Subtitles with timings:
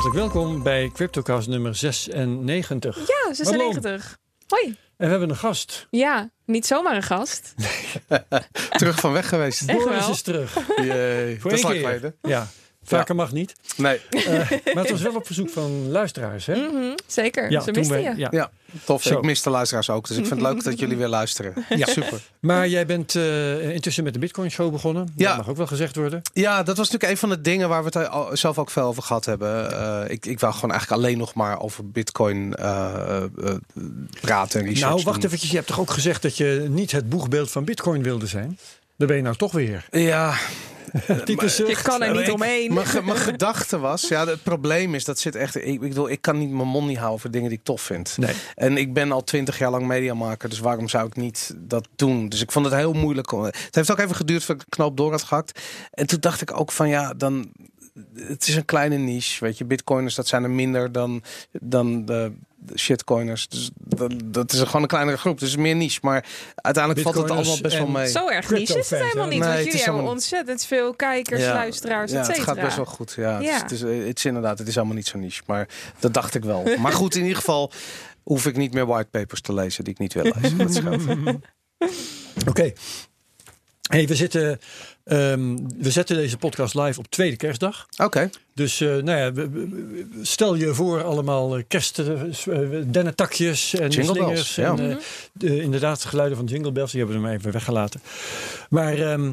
[0.00, 2.96] Hartelijk welkom bij CryptoCast nummer 96.
[2.96, 4.18] Ja, 96.
[4.48, 4.64] Hoi.
[4.66, 5.86] En we hebben een gast.
[5.90, 7.54] Ja, niet zomaar een gast.
[8.78, 9.68] Terug van weg geweest.
[9.68, 10.10] Echt Boris wel?
[10.10, 10.54] is terug.
[10.76, 12.16] Jee, Voor dat is lang geleden.
[12.22, 12.48] Ja,
[12.98, 13.52] vaker mag niet.
[13.76, 14.24] Nee, Eh,
[14.74, 16.54] maar het was wel op verzoek van luisteraars, hè?
[16.54, 18.12] Mhm, zeker, Ja, ze misten je.
[18.16, 18.28] ja.
[18.30, 18.50] ja,
[18.84, 19.02] tof.
[19.02, 19.16] Zo.
[19.18, 21.54] Ik mis de luisteraars ook, dus ik vind het leuk dat jullie weer luisteren.
[21.68, 21.86] Ja.
[21.86, 22.20] Super.
[22.40, 25.12] Maar jij bent eh, intussen met de Bitcoin Show begonnen.
[25.16, 25.28] Ja.
[25.28, 26.22] Dat mag ook wel gezegd worden.
[26.32, 29.02] Ja, dat was natuurlijk een van de dingen waar we het zelf ook veel over
[29.02, 29.72] gehad hebben.
[29.72, 33.54] Eh, ik, ik wou gewoon eigenlijk alleen nog maar over bitcoin eh, eh,
[34.20, 35.24] praten en research nou, wacht doen.
[35.26, 35.50] eventjes.
[35.50, 38.58] Je hebt toch ook gezegd dat je niet het boegbeeld van Bitcoin wilde zijn?
[39.00, 39.86] Daar ben je nou toch weer.
[39.90, 40.34] Ja,
[41.46, 41.82] zucht.
[41.82, 42.74] kan er niet ik- omheen.
[42.74, 45.56] mijn, ge- mijn gedachte was, ja, het probleem is dat zit echt.
[45.56, 47.82] Ik, ik bedoel, ik kan niet mijn mond niet houden voor dingen die ik tof
[47.82, 48.16] vind.
[48.18, 48.34] Nee.
[48.54, 52.28] En ik ben al twintig jaar lang mediamaker, dus waarom zou ik niet dat doen?
[52.28, 53.32] Dus ik vond het heel moeilijk.
[53.32, 55.60] om- Het heeft ook even geduurd voordat ik de knoop door had gehakt.
[55.90, 57.52] En toen dacht ik ook van ja, dan.
[58.14, 59.64] Het is een kleine niche, weet je.
[59.64, 61.22] Bitcoiners, dat zijn er minder dan,
[61.60, 62.32] dan de
[62.76, 63.48] shitcoiners.
[63.48, 65.38] Dus dat, dat is gewoon een kleinere groep.
[65.38, 65.98] Dus meer niche.
[66.02, 68.08] Maar uiteindelijk valt het allemaal best wel mee.
[68.08, 69.38] Zo erg niche is het helemaal niet.
[69.38, 71.52] Nee, want jullie hebben helemaal- ontzettend veel kijkers, Ja.
[71.52, 72.52] luisteraars, Ja, et het cetera.
[72.54, 73.12] gaat best wel goed.
[73.16, 73.62] Ja, het is- Ja.
[73.62, 75.42] Het, is, het is inderdaad, het is allemaal niet zo niche.
[75.46, 76.64] Maar dat dacht ik wel.
[76.78, 77.72] Maar goed, in ieder geval
[78.22, 81.42] hoef ik niet meer whitepapers te lezen die ik niet wil lezen.
[82.48, 82.72] Oké.
[83.88, 84.58] Hey, we, zitten,
[85.04, 87.86] ehm, we zetten deze podcast live op tweede kerstdag.
[87.96, 89.48] Oké, Dus eh, nou ja,
[90.22, 92.06] stel je voor allemaal eh, kerst, eh,
[93.74, 94.54] en Jingle slingers.
[94.54, 94.70] bells, ja.
[94.76, 94.96] En, eh,
[95.32, 98.00] de- inderdaad, geluiden van jingle bells, die hebben we hem even weggelaten.
[98.70, 99.32] Maar ehm,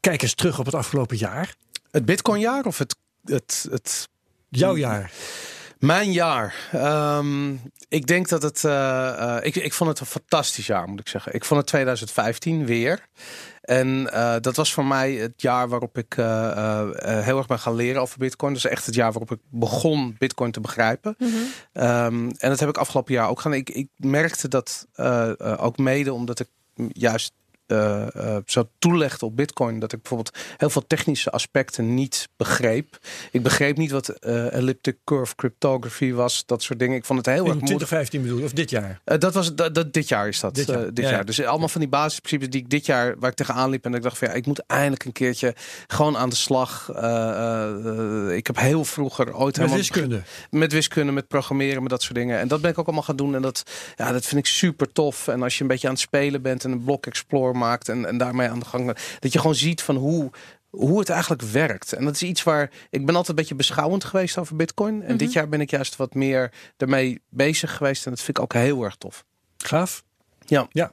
[0.00, 1.54] kijk eens terug op het afgelopen jaar.
[1.90, 4.08] het Bitcoinjaar of het, het, het
[4.48, 5.12] Jouw jaar.
[5.78, 6.68] Mijn jaar.
[6.72, 7.52] Ehm,
[7.88, 8.64] ik denk dat het.
[8.64, 11.34] eh, eh, ik, ik vond het een fantastisch jaar, moet ik zeggen.
[11.34, 13.06] Ik vond het 2015 weer.
[13.60, 18.00] En eh, dat was voor mij het jaar waarop ik heel erg ben gaan leren
[18.02, 18.54] over Bitcoin.
[18.54, 21.14] Is echt het jaar waarop ik begon Bitcoin te begrijpen.
[21.18, 21.30] Mhm.
[21.72, 23.58] Ehm, en dat heb ik afgelopen jaar ook gedaan.
[23.58, 24.86] Ik, ik merkte dat
[25.58, 26.48] ook mede omdat ik
[26.92, 27.32] juist
[27.68, 29.78] eh, eh, zo toelegde op Bitcoin.
[29.78, 32.98] Dat ik bijvoorbeeld heel veel technische aspecten niet begreep.
[33.30, 36.42] Ik begreep niet wat eh, elliptic curve cryptography was.
[36.46, 36.96] Dat soort dingen.
[36.96, 37.84] Ik vond het heel In erg moeilijk.
[37.86, 39.00] 2015 bedoel je, of dit jaar?
[39.04, 40.54] Dat was dat, dat, dit jaar is dat.
[40.54, 41.18] Dit jaar, dit ja, jaar.
[41.18, 41.24] ja.
[41.24, 44.02] Dus allemaal van die basisprincipes die ik dit jaar waar ik tegenaan liep en ik
[44.02, 45.54] dacht van ja, ik moet eindelijk een keertje
[45.86, 46.88] gewoon aan de slag.
[48.34, 50.22] Ik heb heel vroeger ooit Met helemaal wiskunde.
[50.50, 52.38] met wiskunde, met programmeren, met dat soort dingen.
[52.38, 53.34] En dat ben ik ook allemaal gaan doen.
[53.34, 53.62] En dat,
[53.96, 55.28] ja, dat vind ik super tof.
[55.28, 58.06] En als je een beetje aan het spelen bent en een blok explore maakt en,
[58.06, 60.30] en daarmee aan de gang dat je gewoon ziet van hoe,
[60.70, 61.92] hoe het eigenlijk werkt.
[61.92, 65.02] En dat is iets waar ik ben altijd een beetje beschouwend geweest over Bitcoin.
[65.02, 68.04] En dit jaar ben ik juist wat meer ermee bezig geweest.
[68.04, 69.24] En dat vind ik ook heel erg tof.
[69.56, 70.04] Gaaf.
[70.46, 70.66] Ja.
[70.70, 70.92] Ja,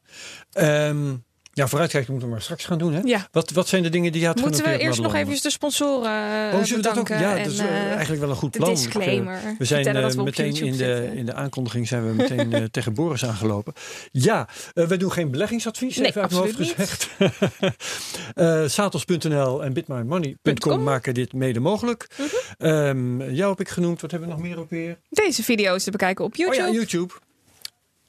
[0.52, 1.16] Ehm,
[1.56, 2.94] ja vooruitkijken moeten we maar straks gaan doen.
[2.94, 3.00] Hè?
[3.04, 3.28] Ja.
[3.32, 6.12] Wat, wat zijn de dingen die je had Moeten we eerst nog even de sponsoren
[6.52, 7.08] eh, Oh, we dat ook?
[7.08, 8.70] Ja, dat is eh, eh, eigenlijk wel een goed de plan.
[8.74, 9.34] disclaimer.
[9.34, 11.14] Eh, We zijn eh, we meteen YouTube in de, zitten.
[11.14, 13.74] in de aankondiging zijn we meteen eh, tegen Boris aangelopen.
[14.12, 15.98] Ja, eh, we doen geen beleggingsadvies.
[15.98, 16.74] Nee, even uit absoluut niet.
[16.76, 17.10] gezegd.
[18.36, 20.84] Eh Satos.nl en bitmymoney.com .com.
[20.84, 22.08] maken dit mede mogelijk.
[22.18, 22.28] Mhm.
[22.70, 24.02] Ehm, jou heb ik genoemd.
[24.02, 24.98] Wat hebben we nog meer op weer?
[25.10, 26.62] Deze video's te bekijken op YouTube.
[26.62, 27.14] Oh ja, YouTube.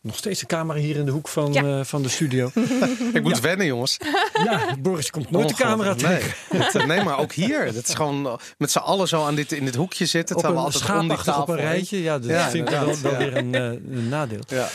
[0.06, 1.62] Nog steeds een camera hier in de hoek van, Ja.
[1.78, 2.50] eh, van de studio.
[3.12, 3.96] Ik moet wennen, jongens.
[4.44, 6.34] ja, Boris komt nooit de camera tegen.
[6.50, 6.62] Nee.
[6.62, 7.72] Het- nee, maar ook hier.
[7.72, 10.36] Dat is gewoon eh, met z'n allen zo aan dit, in dit hoekje zitten.
[10.36, 12.02] Op terwijl we een altijd om die schaapachtig op een rijtje.
[12.02, 13.18] Ja, dat Ja, vind ik wel, wel ja.
[13.18, 14.40] weer een, eh, een nadeel.
[14.46, 14.68] Ja.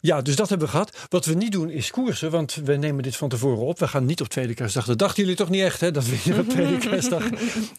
[0.00, 1.06] Ja, dus dat hebben we gehad.
[1.08, 3.78] Wat we niet doen is koersen, want we nemen dit van tevoren op.
[3.78, 4.84] We gaan niet op tweede kerstdag.
[4.84, 5.90] Dat dachten jullie toch niet echt, hè?
[5.90, 7.24] Dat we hier op tweede kerstdag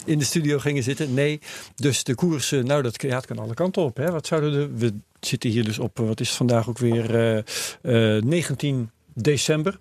[0.06, 1.14] in de studio gingen zitten.
[1.14, 1.40] Nee,
[1.76, 3.98] dus de koersen, nou, dat, ja, het kan alle kanten op.
[3.98, 4.12] Hè?
[4.12, 7.16] Wat zouden de, we zitten hier dus op, eh, wat is het vandaag ook weer?
[7.16, 9.80] eh, eh, 19 december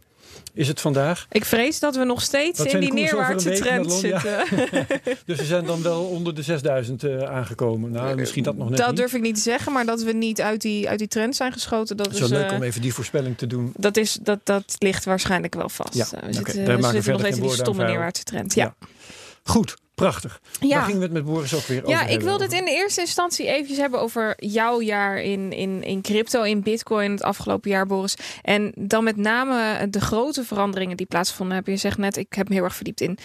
[0.54, 1.26] is het vandaag.
[1.30, 4.44] Ik vrees dat we nog steeds in die neerwaartse trend zitten.
[5.26, 7.90] Dus we zijn dan wel onder de 6000 eh, aangekomen.
[7.90, 8.96] Nou, misschien dat nog net Dat niet.
[8.96, 11.52] durf ik niet te zeggen, maar dat we niet uit die, uit die trend zijn
[11.52, 11.96] geschoten.
[11.96, 13.72] Dat Het is leuk eh, om even die voorspelling te doen.
[13.76, 15.94] dat, is, dat, dat ligt waarschijnlijk wel vast.
[15.94, 16.50] Ja, Eh, we oké.
[16.50, 16.88] zitten, we nog
[17.20, 18.54] steeds in die stomme neerwaartse trend.
[18.54, 18.74] Ja,
[19.44, 20.40] Goed, prachtig.
[20.60, 20.82] Daar ja.
[20.82, 23.00] gingen we het met Boris ook weer over ja ik wilde het in de eerste
[23.00, 27.86] instantie eventjes hebben over jouw jaar in, in, in crypto, in bitcoin het afgelopen jaar,
[27.86, 28.16] Boris.
[28.42, 31.72] En dan met name de grote veranderingen die plaatsvonden hebben.
[31.72, 33.18] Je zegt net, ik heb me heel erg verdiept in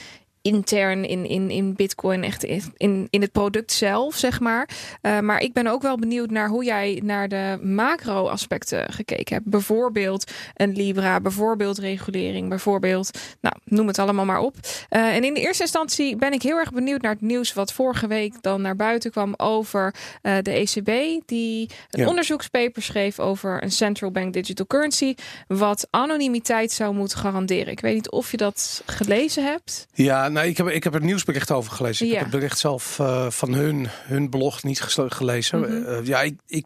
[0.48, 4.70] intern in, in, in Bitcoin, echt in, in het product zelf, zeg maar.
[5.02, 9.50] Uh, maar ik ben ook wel benieuwd naar hoe jij naar de macro-aspecten gekeken hebt.
[9.50, 14.56] Bijvoorbeeld een Libra, bijvoorbeeld regulering, bijvoorbeeld, nou, noem het allemaal maar op.
[14.90, 17.74] Uh, en in de eerste instantie ben ik heel erg benieuwd naar het nieuws wat
[17.74, 22.08] vorige week dan naar buiten kwam over uh, de ECB, die een ja.
[22.08, 25.16] onderzoekspaper schreef over een central bank digital currency,
[25.48, 27.72] wat anonimiteit zou moeten garanderen.
[27.72, 29.88] Ik weet niet of je dat gelezen hebt.
[29.94, 32.06] Ja, nou, ik heb, ik heb er nieuwsbericht over gelezen.
[32.06, 32.18] Ik Ja.
[32.18, 35.60] heb het bericht zelf eh, van hun, hun blog niet gelezen.
[35.60, 35.84] Mhm.
[35.86, 36.66] Eh, ja, ik, ik,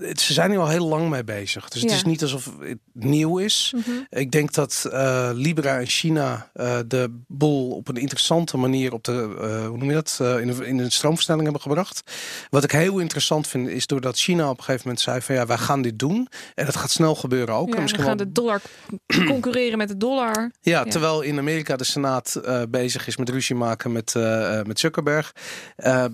[0.00, 1.68] het- ze zijn er al heel lang mee bezig.
[1.68, 3.72] Dus het is niet alsof het nieuw is.
[3.76, 3.90] Mhm.
[4.10, 9.04] Ik denk dat eh, Libra en China eh, de boel op een interessante manier op
[9.04, 12.02] de, eh, hoe noem je dat, in, de, in de stroomversnelling hebben gebracht.
[12.50, 15.46] Wat ik heel interessant vind, is doordat China op een gegeven moment zei van ja,
[15.46, 16.28] wij gaan dit doen.
[16.54, 17.64] En dat gaat snel gebeuren ook.
[17.66, 18.60] Ja, en we misschien gaan wel de dollar
[19.32, 20.50] concurreren met de dollar.
[20.60, 20.84] ja, Ja.
[20.90, 24.14] terwijl in Amerika de Senaat bezig is met ruzie maken met,
[24.66, 25.32] met Zuckerberg.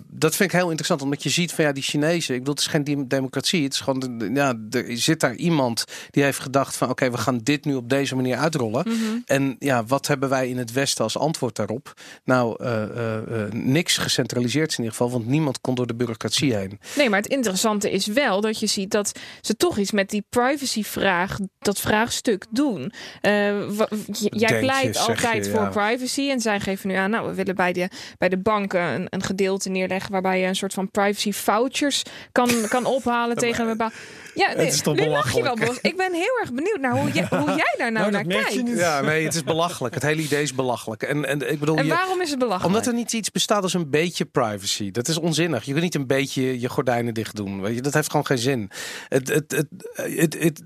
[0.06, 2.64] Dat vind ik heel interessant, omdat je ziet van ja, die Chinezen, ik bedoel, het
[2.64, 3.64] is geen dem- democratie.
[3.72, 7.64] Is gewoon, ja, er zit daar iemand die heeft gedacht van oké, we gaan dit
[7.64, 8.84] nu op deze manier uitrollen.
[8.88, 9.18] Mhm.
[9.26, 11.94] En ja, wat hebben wij in het Westen als antwoord daarop?
[12.24, 16.54] Nou, eh, eh, eh, niks gecentraliseerd in ieder geval, want niemand kon door de bureaucratie
[16.54, 16.80] heen.
[16.96, 20.24] Nee, maar het interessante is wel dat je ziet dat ze toch iets met die
[20.28, 22.92] privacyvraag, dat vraagstuk doen.
[23.20, 25.68] J- jij pleit altijd je, voor ja.
[25.68, 29.06] privacy en zij geven nu aan, nou, we willen bij de, bij de banken een,
[29.10, 32.02] een gedeelte neerleggen waarbij je een soort van privacy vouchers
[32.32, 33.92] kan, kan ophalen tegen een bepaald.
[34.34, 35.56] Ja, nee, is toch nu lach je wel?
[35.56, 35.78] Bos.
[35.82, 38.62] Ik ben heel erg benieuwd naar hoe jij, hoe jij daar nou, Nou, naar kijkt.
[38.62, 38.78] niet.
[38.78, 39.94] Ja, nee, het is belachelijk.
[39.94, 41.02] Het hele idee is belachelijk.
[41.02, 42.74] En, en ik bedoel, En je, waarom is het belachelijk?
[42.74, 44.90] Omdat er niet iets bestaat als een beetje privacy.
[44.90, 45.64] Dat is onzinnig.
[45.64, 47.60] Je kunt niet een beetje je gordijnen dicht doen.
[47.60, 47.80] Weet je?
[47.82, 48.70] Dat heeft gewoon geen zin.
[49.08, 50.62] Het, het, het, het, het-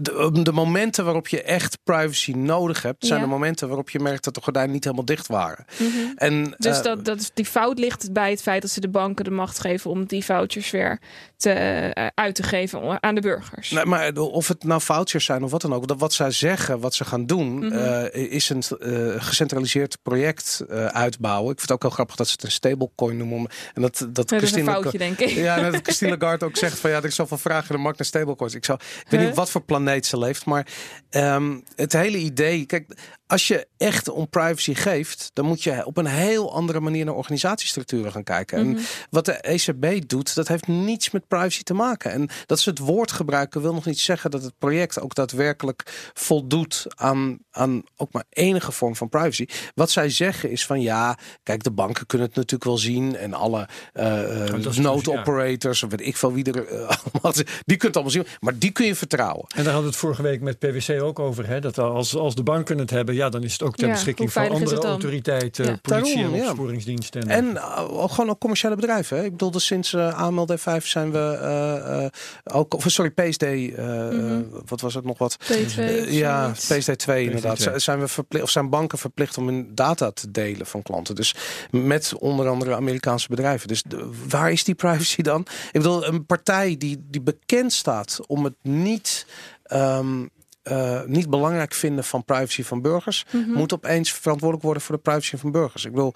[0.00, 3.24] de, de momenten waarop je echt privacy nodig hebt, zijn Ja.
[3.24, 5.64] de momenten waarop je merkt dat de gordijnen niet helemaal dicht waren.
[5.78, 5.88] Mhm.
[6.16, 9.24] En, Dus eh, dat, dat, die fout ligt bij het feit dat ze de banken
[9.24, 10.98] de macht geven om die vouchers weer
[11.44, 13.70] te, eh, uit te geven aan de burgers.
[13.70, 16.80] Nee, maar of het nou vouchers zijn of wat dan ook, dat wat zij zeggen,
[16.80, 17.72] wat ze gaan doen, Mhm.
[17.72, 21.50] eh, is een eh, gecentraliseerd project uitbouwen.
[21.52, 23.50] Ik vind het ook heel grappig dat ze het een stablecoin noemen.
[23.74, 25.28] En dat, dat een Christine foutje, denk ik.
[25.30, 27.98] Ja, dat Christine Lagarde ook zegt van ja, er is zoveel vragen in de markt
[27.98, 28.54] naar stablecoins.
[28.54, 29.20] Ik, zou, ik weet Huh?
[29.20, 30.66] niet op wat voor planeet ze leeft, maar
[31.10, 35.96] ehm, het hele idee, kijk, als je echt om privacy geeft, dan moet je op
[35.96, 38.66] een heel andere manier naar organisatiestructuren gaan kijken.
[38.66, 38.76] Mhm.
[38.76, 42.10] En wat de ECB doet, dat heeft niets met privacy te maken.
[42.10, 46.10] En dat ze het woord gebruiken, wil nog niet zeggen dat het project ook daadwerkelijk
[46.14, 49.46] voldoet aan, aan ook maar enige vorm van privacy.
[49.74, 53.34] Wat zij zeggen is van ja, kijk, de banken kunnen het natuurlijk wel zien en
[53.34, 55.20] alle eh eh, dus, node ja.
[55.20, 56.78] of weet ik veel wie er eh,
[57.12, 59.44] allemaal is, die kunt het allemaal zien, maar die kun je vertrouwen.
[59.48, 61.46] En daar hadden we het vorige week met PwC ook over.
[61.46, 61.60] Hè?
[61.60, 64.32] Dat als, als de banken het hebben, ja, dan is het ook ter Ja, beschikking
[64.32, 65.76] van andere autoriteiten, Ja.
[65.82, 67.22] politie Daarom, en opsporingsdiensten.
[67.22, 69.16] En, En uh, gewoon ook commerciële bedrijven.
[69.16, 69.24] Hè?
[69.24, 72.10] Ik bedoel, dus sinds uh, AML D5 zijn we eh, eh,
[72.44, 74.30] ook, of sorry, PSD, eh, Mhm.
[74.30, 75.36] eh, wat was het nog wat?
[75.42, 76.88] P2 of Eh, ja, zoiets.
[76.88, 77.58] PSD2 inderdaad.
[77.58, 77.76] PSD2.
[77.78, 81.14] Z- Zijn, we verplicht, of zijn banken verplicht om hun data te delen van klanten?
[81.14, 81.34] Dus
[81.70, 83.68] met onder andere Amerikaanse bedrijven.
[83.68, 85.40] Dus de- waar is die privacy dan?
[85.66, 89.26] Ik bedoel, een partij die, die bekend staat om het niet.
[89.64, 90.26] ehm,
[90.64, 93.50] eh, niet belangrijk vinden van privacy van burgers, Mhm.
[93.50, 95.84] moet opeens verantwoordelijk worden voor de privacy van burgers.
[95.84, 96.12] Ik bedoel,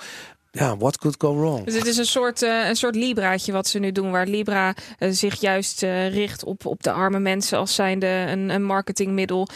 [0.51, 1.65] ja, what could go wrong?
[1.65, 4.75] Dus het is een soort, eh, een soort Libraatje wat ze nu doen, waar Libra
[4.99, 9.49] eh, zich juist richt op, op de arme mensen als zijnde een, een marketingmiddel.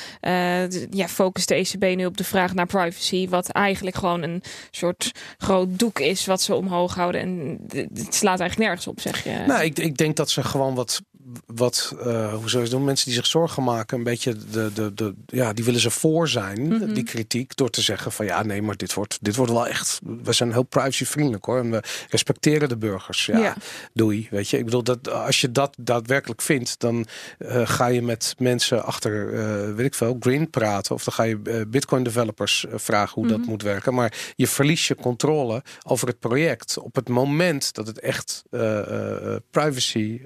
[0.90, 5.12] Ja, focust de ECB nu op de vraag naar privacy, wat eigenlijk gewoon een soort
[5.38, 7.20] groot doek is wat ze omhoog houden.
[7.20, 7.60] En
[7.94, 9.44] het slaat eigenlijk nergens op, zeg je.
[9.46, 11.00] Nou, ik, ik denk dat ze gewoon wat,
[11.46, 12.02] wat uh,
[12.34, 12.84] hoe zou je het doen?
[12.84, 16.28] Mensen die zich zorgen maken, een beetje de, de, de, ja, die willen ze voor
[16.28, 16.92] zijn, Mhm.
[16.92, 20.00] die kritiek, door te zeggen van ja, nee, maar dit wordt, dit wordt wel echt,
[20.22, 23.26] we zijn heel privacyvriendelijk hoor, en we respecteren de burgers.
[23.26, 23.56] Ja, Ja.
[23.94, 24.58] doei, weet je.
[24.58, 27.06] Ik bedoel dat als je dat daadwerkelijk vindt, dan
[27.38, 31.22] uh, ga je met mensen achter, uh, weet ik veel, Green praten, of dan ga
[31.22, 33.36] je Bitcoin developers vragen hoe Mhm.
[33.36, 37.86] dat moet werken, maar je verliest je controle over het project op het moment dat
[37.86, 38.42] het echt
[39.50, 40.20] privacy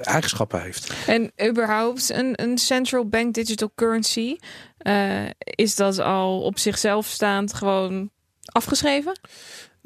[0.00, 0.92] eigenschappen heeft.
[1.06, 4.36] En überhaupt een, een central bank digital currency,
[4.82, 8.10] uh, is dat al op zichzelf staand gewoon
[8.52, 9.18] afgeschreven?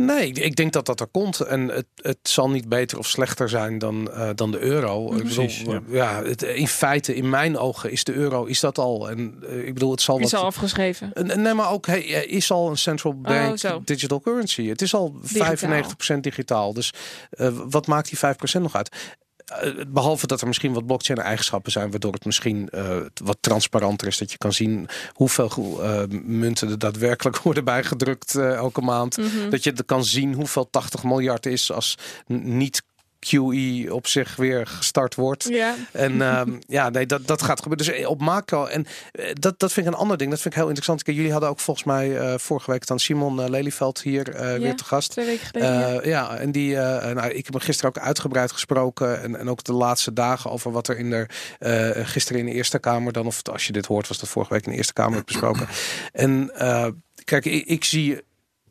[0.07, 1.40] Nee, ik denk dat dat er komt.
[1.40, 5.04] En het, het zal niet beter of slechter zijn dan, uh, dan de euro.
[5.04, 6.21] Precies, ik bedoel, ja.
[6.21, 9.11] ja het, in feite, in mijn ogen, is de euro is dat al.
[9.11, 10.19] En uh, ik bedoel, het zal.
[10.19, 11.11] Is wat, al afgeschreven.
[11.42, 14.69] Nee, maar ook hey, is al een central bank oh, digital currency.
[14.69, 15.83] Het is al digitaal.
[16.16, 16.73] 95% digitaal.
[16.73, 16.92] Dus
[17.30, 18.19] uh, wat maakt die
[18.59, 19.16] 5% nog uit?
[19.50, 24.19] Uh, behalve dat er misschien wat blockchain-eigenschappen zijn, waardoor het misschien uh, wat transparanter is.
[24.19, 29.16] Dat je kan zien hoeveel uh, munten er daadwerkelijk worden bijgedrukt uh, elke maand.
[29.16, 29.26] Mhm.
[29.26, 29.50] Mm -hmm.
[29.50, 32.83] Dat je kan zien hoeveel 80 miljard is als niet
[33.28, 35.48] QE op zich weer gestart wordt.
[35.48, 35.74] Ja.
[35.92, 37.86] En ehm, ja, nee, dat, dat gaat gebeuren.
[37.86, 38.64] Dus op macro.
[38.64, 40.30] En eh, dat, dat vind ik een ander ding.
[40.30, 41.02] Dat vind ik heel interessant.
[41.02, 44.76] Kijk, jullie hadden ook volgens mij eh, vorige week dan Simon Lelyveld hier uh, weer
[44.76, 45.10] te gast.
[45.10, 45.70] Twee weken geleden.
[45.70, 46.00] Ja.
[46.02, 46.36] ja.
[46.36, 49.22] en die, nou, ik heb hem gisteren ook uitgebreid gesproken.
[49.22, 51.26] En, en ook de laatste dagen over wat er in de,
[52.04, 54.64] gisteren in de Eerste Kamer dan, of als je dit hoort, was dat vorige week
[54.64, 55.68] in de Eerste Kamer besproken.
[56.12, 56.52] en
[57.24, 58.22] kijk, ik, ik zie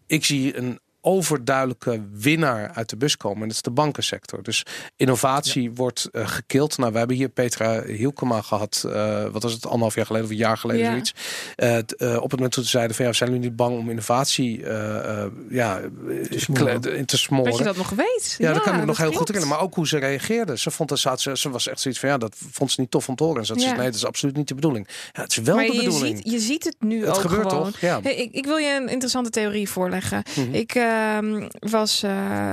[0.09, 3.41] ik zie een overduidelijke winnaar uit de bus komen.
[3.41, 4.43] En dat is de bankensector.
[4.43, 4.65] Dus
[4.95, 6.77] innovatie wordt uh, gekild.
[6.77, 8.83] Nou, we hebben hier Petra Hielkema gehad.
[8.85, 10.89] Uh, wat was het, anderhalf jaar geleden of een jaar geleden ja.
[10.89, 11.13] zoiets.
[11.57, 11.77] Uh,
[12.15, 14.59] op het moment toen ze zeiden van ja, zijn jullie niet bang om innovatie
[15.49, 15.79] ja,
[16.29, 16.95] te smoren.
[16.95, 17.55] in te smoren.
[17.55, 18.35] Je dat nog weet.
[18.37, 19.57] Ja, ja dat kan ik me nog heel goed herinneren.
[19.57, 20.57] Maar ook hoe ze reageerde.
[20.57, 23.09] Ze vond dat ze, ze was echt zoiets van ja, dat vond ze niet tof
[23.09, 23.39] om te horen.
[23.39, 24.87] En ze zei nee, dat is absoluut niet de bedoeling.
[25.11, 26.17] Ja, het is wel maar de je bedoeling.
[26.17, 27.63] Ziet, je ziet het nu het ook gebeurt gewoon.
[27.71, 27.79] toch?
[27.79, 27.99] Ja.
[28.03, 30.23] Hey, ik, ik wil je een interessante theorie voorleggen.
[30.35, 30.53] Mm -hmm.
[30.53, 32.11] Ik uh, was uh,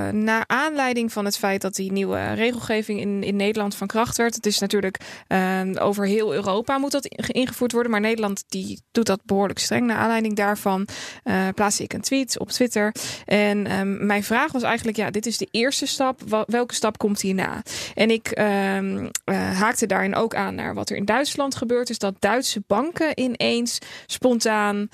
[0.08, 4.34] naar aanleiding van het feit dat die nieuwe regelgeving in, in Nederland van kracht werd.
[4.34, 7.90] Het is natuurlijk uh, over heel Europa moet dat ingevoerd worden.
[7.90, 9.86] Maar Nederland die doet dat behoorlijk streng.
[9.86, 10.88] Naar aanleiding daarvan
[11.24, 12.94] uh, plaatste ik een tweet op Twitter.
[13.24, 16.44] En um, mijn vraag was eigenlijk, ja, dit is de eerste stap.
[16.46, 17.62] Welke stap komt hierna?
[17.94, 21.90] En ik um, haakte daarin ook aan naar wat er in Duitsland gebeurt.
[21.90, 24.88] Is dat Duitse banken ineens spontaan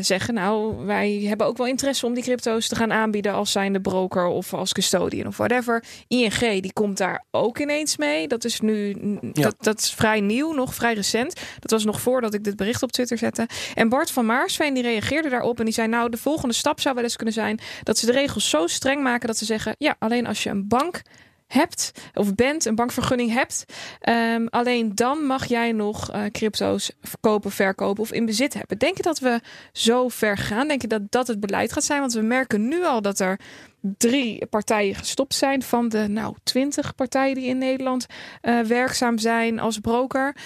[0.00, 2.22] zeggen, nou, wij hebben ook wel interesse om die
[2.64, 5.84] te gaan aanbieden als zijnde broker of als custodian of whatever.
[6.08, 8.28] ING die komt daar ook ineens mee.
[8.28, 8.96] Dat is nu
[9.32, 9.42] Ja.
[9.42, 11.40] dat, dat is vrij nieuw, nog vrij recent.
[11.58, 13.48] Dat was nog voordat ik dit bericht op Twitter zette.
[13.74, 16.94] En Bart van Maarsveen die reageerde daarop en die zei nou de volgende stap zou
[16.94, 19.96] wel eens kunnen zijn dat ze de regels zo streng maken dat ze zeggen ja
[19.98, 21.02] alleen als je een bank
[21.46, 23.64] hebt of bent, een bankvergunning hebt,
[24.08, 28.78] um, alleen dan mag jij nog uh, crypto's verkopen, verkopen of in bezit hebben.
[28.78, 29.40] Denk je dat we
[29.72, 30.68] zo ver gaan?
[30.68, 32.00] Denk je dat dat het beleid gaat zijn?
[32.00, 33.40] Want we merken nu al dat er
[33.80, 38.06] drie partijen gestopt zijn van de nou twintig partijen die in Nederland
[38.42, 40.36] uh, werkzaam zijn als broker.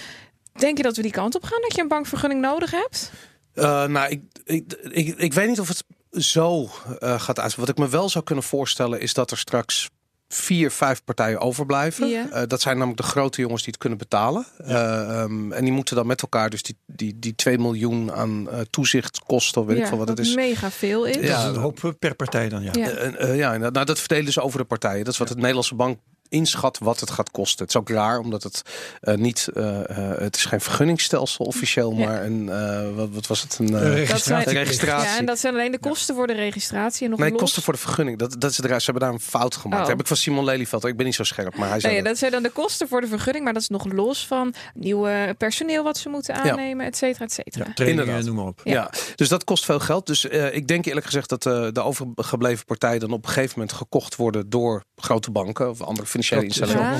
[0.53, 3.11] Denk je dat we die kant op gaan dat je een bankvergunning nodig hebt?
[3.55, 7.55] Uh, nou, ik, ik, ik, ik weet niet of het zo gaat uit.
[7.55, 9.89] Wat ik me wel zou kunnen voorstellen is dat er straks
[10.33, 12.07] vier, vijf partijen overblijven.
[12.07, 12.27] Ja.
[12.33, 14.45] Uh, dat zijn namelijk de grote jongens die het kunnen betalen.
[14.65, 15.09] Ja.
[15.09, 18.47] Uh, um, en die moeten dan met elkaar dus die, die, die 2 miljoen aan
[18.51, 19.61] uh, toezicht kosten.
[19.61, 20.35] Of weet ja, ik veel wat het is.
[20.35, 21.15] mega veel is.
[21.15, 22.71] Ja, dat is een hoop per partij dan, ja.
[22.73, 23.19] Ja.
[23.19, 25.03] Uh, ja, nou, dat verdelen ze over de partijen.
[25.03, 25.99] Dat is wat het Nederlandse bank
[26.31, 27.65] inschat wat het gaat kosten.
[27.65, 28.61] Het is ook raar, omdat het
[29.01, 29.83] uh, niet, uh, uh,
[30.17, 32.05] het is geen vergunningstelsel officieel, Ja.
[32.05, 33.57] maar een, uh, wat, wat was het?
[33.59, 34.51] Een, uh, registratie.
[34.53, 35.09] registratie.
[35.09, 37.39] Ja, en dat zijn alleen de kosten voor de registratie en nog Nee, los.
[37.39, 38.17] kosten voor de vergunning.
[38.17, 39.73] Dat, dat is de, ze hebben daar een fout gemaakt.
[39.73, 39.79] Oh.
[39.79, 40.85] Dat heb ik van Simon Lelyveld.
[40.85, 42.11] Ik ben niet zo scherp, maar hij zei Nee, dat.
[42.11, 45.35] dat zijn dan de kosten voor de vergunning, maar dat is nog los van nieuwe
[45.37, 47.65] personeel wat ze moeten aannemen, et cetera, et cetera.
[47.67, 48.25] Ja, trainingen, Inderdaad.
[48.25, 48.61] noem maar op.
[48.63, 48.89] Ja.
[49.15, 50.07] dus dat kost veel geld.
[50.07, 53.53] Dus uh, ik denk eerlijk gezegd dat uh, de overgebleven partijen dan op een gegeven
[53.59, 56.99] moment gekocht worden door grote banken of andere financiële Dat instellingen.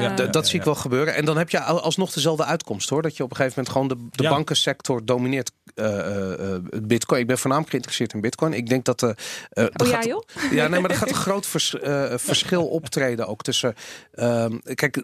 [0.00, 0.26] Ja.
[0.26, 1.14] Dat zie ik wel gebeuren.
[1.14, 3.02] En dan heb je al- alsnog dezelfde uitkomst hoor.
[3.02, 4.30] Dat je op een gegeven moment gewoon de, de Ja.
[4.30, 7.20] bankensector domineert uh, uh, het bitcoin.
[7.20, 8.52] Ik ben voornamelijk geïnteresseerd in bitcoin.
[8.52, 9.14] Ik denk dat de.
[9.54, 10.22] Uh, Oh ja, joh?
[10.50, 13.74] ja, nee, maar er gaat een groot vers, uh, verschil optreden ook tussen.
[14.14, 15.02] Um, kijk, uh,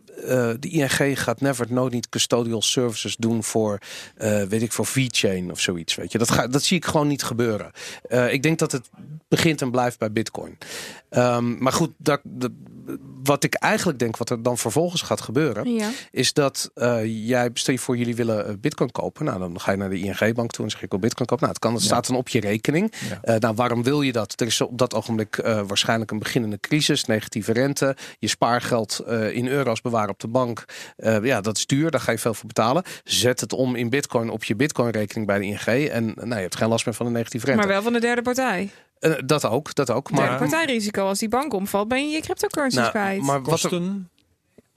[0.58, 3.78] de ING gaat never nooit niet custodial services doen voor,
[4.18, 5.94] uh, weet ik, voor VeChain of zoiets.
[5.94, 7.70] Weet je, dat, ga, dat zie ik gewoon niet gebeuren.
[8.08, 8.90] Uh, ik denk dat het
[9.28, 10.58] begint en blijft bij Bitcoin.
[11.10, 12.50] Um, maar goed, dat, dat,
[13.22, 15.90] wat ik eigenlijk denk, wat er dan vervolgens gaat gebeuren, Ja.
[16.10, 19.24] is dat uh, jij, stel je voor, jullie willen uh, Bitcoin kopen.
[19.24, 21.44] Nou, dan ga je naar de ING-bank toe en zeg ik wil Bitcoin kopen.
[21.44, 21.88] Nou, het kan, het Ja.
[21.88, 22.92] staat dan op je rekening.
[23.08, 23.34] Ja.
[23.34, 24.40] Uh, nou, waarom wil je dat?
[24.40, 27.96] Er is op dat ogenblik uh, waarschijnlijk een beginnende crisis, negatieve rente.
[28.18, 30.64] Je spaargeld uh, in euro's bewaren op de bank.
[30.96, 32.82] Uh, ja, dat is duur, daar ga je veel voor betalen.
[33.04, 35.88] Zet het om in Bitcoin op je Bitcoin-rekening bij de ING.
[35.88, 37.60] En nou, je hebt geen last meer van de negatieve rente.
[37.60, 38.70] Maar wel van de derde partij.
[39.00, 40.10] Uh, dat ook, dat ook.
[40.10, 41.06] Maar, partijrisico.
[41.06, 43.22] Als die bank omvalt, ben je je cryptocurrencies nou, kwijt.
[43.22, 44.10] maar wat er, Kosten.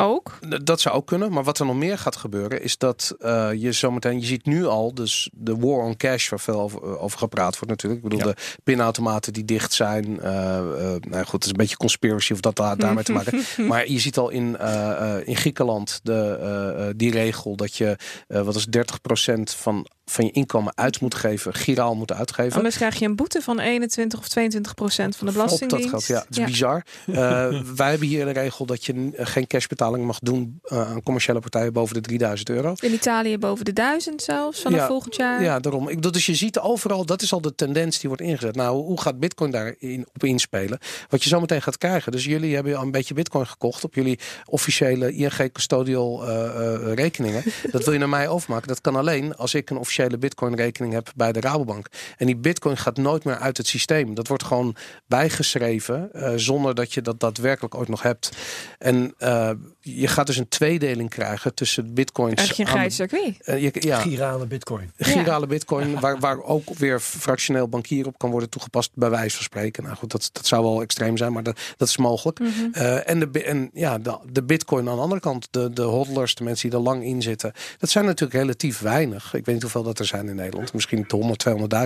[0.01, 0.39] Ook.
[0.63, 1.31] Dat zou ook kunnen.
[1.31, 4.65] Maar wat er nog meer gaat gebeuren is dat uh, je zometeen, je ziet nu
[4.65, 8.03] al, dus de war on cash, waar veel over, over gepraat wordt natuurlijk.
[8.03, 8.33] Ik bedoel, Ja.
[8.33, 10.05] de pinautomaten die dicht zijn.
[10.05, 13.43] Uh, uh, nou goed, het is een beetje conspiracy of dat daar, daarmee te maken.
[13.67, 16.39] maar je ziet al in, uh, in Griekenland de,
[16.77, 21.15] uh, die regel dat je, uh, wat is 30% van van je inkomen uit moet
[21.15, 22.57] geven, giraal moet uitgeven.
[22.57, 25.89] Anders krijg je een boete van 21 of 22 procent van de Op dat belastingdienst.
[25.89, 26.25] geld, ja.
[26.27, 26.85] Het is bizar.
[27.05, 27.15] Uh,
[27.75, 31.03] wij hebben hier een regel dat je geen cash betalen betaling mag doen uh, aan
[31.03, 32.73] commerciële partijen boven de 3000 euro.
[32.79, 35.43] In Italië boven de 1000 zelfs vanaf Ja, volgend jaar.
[35.43, 35.89] Ja, daarom.
[35.89, 38.55] Ik, dus je ziet overal, dat is al de tendens die wordt ingezet.
[38.55, 40.79] Nou, hoe gaat Bitcoin daarin op inspelen?
[41.09, 42.11] Wat je zo meteen gaat krijgen.
[42.11, 46.93] Dus jullie hebben al een beetje Bitcoin gekocht op jullie officiële ING custodial eh, eh,
[46.93, 47.43] rekeningen.
[47.71, 48.67] dat wil je naar mij overmaken.
[48.67, 51.87] Dat kan alleen als ik een officiële Bitcoin rekening heb bij de Rabobank.
[52.17, 54.13] En die Bitcoin gaat nooit meer uit het systeem.
[54.13, 54.75] Dat wordt gewoon
[55.07, 58.31] bijgeschreven eh, zonder dat je dat daadwerkelijk ooit nog hebt.
[58.77, 62.35] En eh, je gaat dus een tweedeling krijgen tussen Bitcoins.
[62.35, 63.37] Eigenlijk een grijs circuit.
[63.41, 64.91] eh, je, ja, Girale bitcoin.
[64.97, 69.43] girale bitcoin, waar, waar ook weer fractioneel bankier op kan worden toegepast, bij wijze van
[69.43, 69.83] spreken.
[69.83, 72.39] Nou goed, dat, dat zou wel extreem zijn, maar dat, dat is mogelijk.
[72.39, 72.49] Mhm.
[72.71, 76.35] Eh, en de, en ja, de, de bitcoin aan de andere kant, de, de hodlers,
[76.35, 79.33] de mensen die er lang in zitten, dat zijn natuurlijk relatief weinig.
[79.33, 81.45] Ik weet niet hoeveel dat er zijn in Nederland, misschien 100,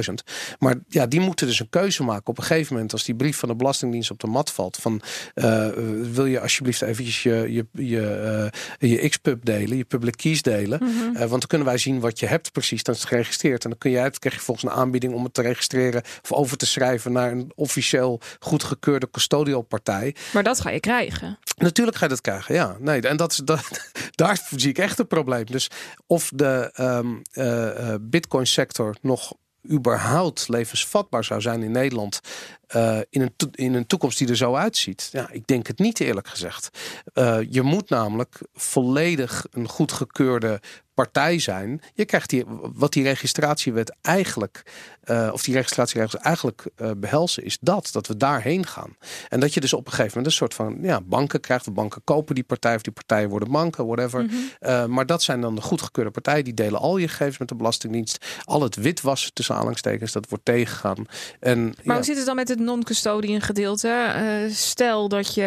[0.09, 0.13] 200.000.
[0.59, 3.37] Maar ja, die moeten dus een keuze maken op een gegeven moment als die brief
[3.37, 4.77] van de Belastingdienst op de mat valt.
[4.77, 5.01] Van
[5.33, 5.67] eh,
[6.11, 10.79] wil je alsjeblieft eventjes je, je, je, eh, je Xpub delen, je public keys delen.
[10.83, 11.15] Mhm.
[11.15, 12.83] Eh, want dan kunnen wij zien wat je hebt precies.
[12.83, 13.63] Dan is het geregistreerd.
[13.63, 16.31] En dan kun je uit, krijg je volgens een aanbieding om het te registreren of
[16.31, 20.15] over te schrijven naar een officieel goedgekeurde custodial partij.
[20.33, 21.39] Maar dat ga je krijgen.
[21.57, 22.77] Natuurlijk ga je dat krijgen, ja.
[22.79, 25.45] Nee, en dat is, dat, daar zie ik echt een probleem.
[25.45, 25.69] Dus
[26.07, 29.33] of de ehm, eh, eh, bitcoin sector nog
[29.71, 32.19] überhaupt levensvatbaar zou zijn in Nederland
[32.67, 35.10] eh, in, een in een toekomst die er zo uitziet.
[35.12, 36.69] Ja, ik denk het niet eerlijk gezegd.
[37.13, 40.60] Eh, je moet namelijk volledig een goedgekeurde
[40.95, 41.81] partij zijn.
[41.93, 42.43] Je krijgt die,
[42.74, 44.63] wat die registratiewet eigenlijk,
[45.03, 48.95] eh, of die registratieregels eigenlijk eh, behelzen, is dat, dat we daarheen gaan.
[49.29, 51.65] En dat je dus op een gegeven moment een soort van ja, banken krijgt.
[51.65, 54.24] De banken kopen die partij of die partijen worden banken, whatever.
[54.24, 54.91] Mhm.
[54.91, 56.43] Maar dat zijn dan de goedgekeurde partijen.
[56.43, 58.25] Die delen al je gegevens met de Belastingdienst.
[58.43, 61.05] Al het witwassen tussen aanhalingstekens, dat wordt tegengegaan.
[61.39, 63.88] En Maar ja, hoe zit het dan met het non-custodian gedeelte?
[63.89, 65.43] Eh, stel dat je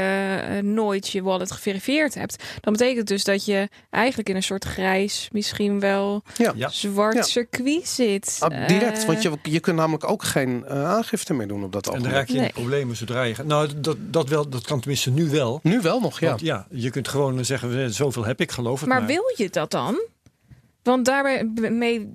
[0.49, 2.43] eh, nooit je wallet geverifieerd hebt.
[2.61, 6.53] Dan betekent het dus dat je eigenlijk in een soort grijs, misschien wel ja.
[6.57, 6.69] Ja.
[6.69, 7.23] zwart Ja.
[7.23, 8.37] circuit zit.
[8.41, 11.73] Ah, direct, Eh, want je, je kunt namelijk ook geen eh, aangifte meer doen op
[11.73, 12.19] dat En dan ogenblik.
[12.21, 12.53] raak je in Nee.
[12.53, 13.47] problemen zodra je gaat.
[13.47, 15.61] Nou, dat, dat, wel, dat kan tenminste nu wel.
[15.63, 16.29] Nu wel nog, ja.
[16.29, 19.09] Want ja, je kunt gewoon zeggen, eh, zoveel heb ik, geloof het maar maar.
[19.09, 20.01] wil je dat dan?
[20.83, 22.13] Want daarbij mee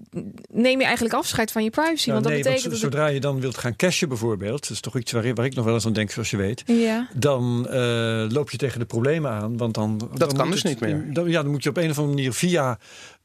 [0.51, 2.10] neem je eigenlijk afscheid van je privacy.
[2.10, 4.70] Nou, want dat nee, betekent want dat zodra je dan wilt gaan cashen bijvoorbeeld, dat
[4.70, 6.63] is toch iets waar, waar ik nog wel eens aan denk, zoals je weet.
[6.65, 7.08] Ja.
[7.13, 9.58] Dan eh, loop je tegen de problemen aan.
[9.58, 11.13] Want dan, dan kan dus het niet meer.
[11.13, 12.79] dan, ja, dan moet je op een of andere manier via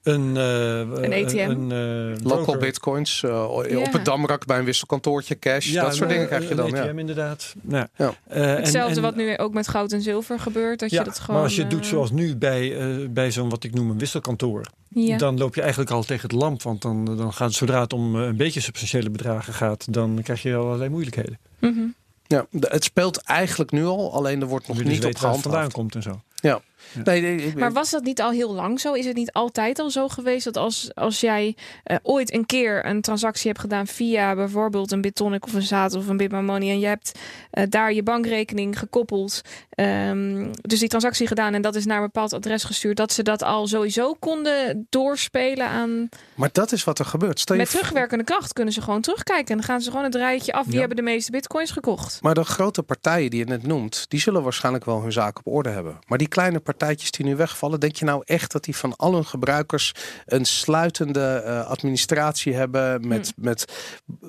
[0.09, 1.51] een, eh, Een ATM.
[1.51, 1.73] Een,
[2.17, 3.45] eh, Local bitcoins, Ja.
[3.47, 6.71] op het damrak bij een wisselkantoortje, cash, Ja, dat soort dingen krijg je een dan.
[6.71, 6.85] Ja.
[6.85, 7.55] Inderdaad.
[7.63, 8.15] Nou, Ja.
[8.29, 10.79] eh, en- Hetzelfde en- wat nu ook met goud en zilver gebeurt.
[10.81, 11.37] Dat ja, je dat gewoon.
[11.37, 13.99] maar als je het doet zoals nu bij, eh, bij zo'n wat ik noem een
[13.99, 15.17] wisselkantoor, Ja.
[15.17, 16.63] dan loop je eigenlijk al tegen het lamp.
[16.63, 20.55] Want dan, dan gaat zodra het om een beetje substantiële bedragen gaat, dan krijg je
[20.55, 21.39] allerlei moeilijkheden.
[21.59, 21.81] Mhm.
[22.27, 25.41] Ja, het speelt eigenlijk nu al, alleen er wordt nog dus niet op het vandaan
[25.41, 25.73] gehandhaafd.
[25.73, 26.21] komt en zo.
[26.35, 26.61] Ja.
[27.05, 28.93] Nee, nee, ik, Maar was dat niet al heel lang zo?
[28.93, 32.87] Is het niet altijd al zo geweest dat als, als jij eh, ooit een keer
[32.87, 36.81] een transactie hebt gedaan via bijvoorbeeld een Bitonic of een Zaad of een Bitmoney en
[36.81, 37.19] je hebt
[37.51, 42.05] eh, daar je bankrekening gekoppeld, ehm, dus die transactie gedaan en dat is naar een
[42.05, 46.99] bepaald adres gestuurd, dat ze dat al sowieso konden doorspelen aan maar dat is wat
[46.99, 47.41] er gebeurt.
[47.41, 50.15] Stel je met terugwerkende kracht kunnen ze gewoon terugkijken en dan gaan ze gewoon het
[50.15, 50.79] rijtje af wie Ja.
[50.79, 52.19] hebben de meeste bitcoins gekocht.
[52.23, 55.53] Maar de grote partijen die je net noemt, die zullen waarschijnlijk wel hun zaken op
[55.53, 55.99] orde hebben.
[56.07, 59.15] Maar die kleine partijtjes die nu wegvallen, denk je nou echt dat die van al
[59.15, 59.93] hun gebruikers
[60.27, 63.65] een sluitende eh, administratie hebben met, met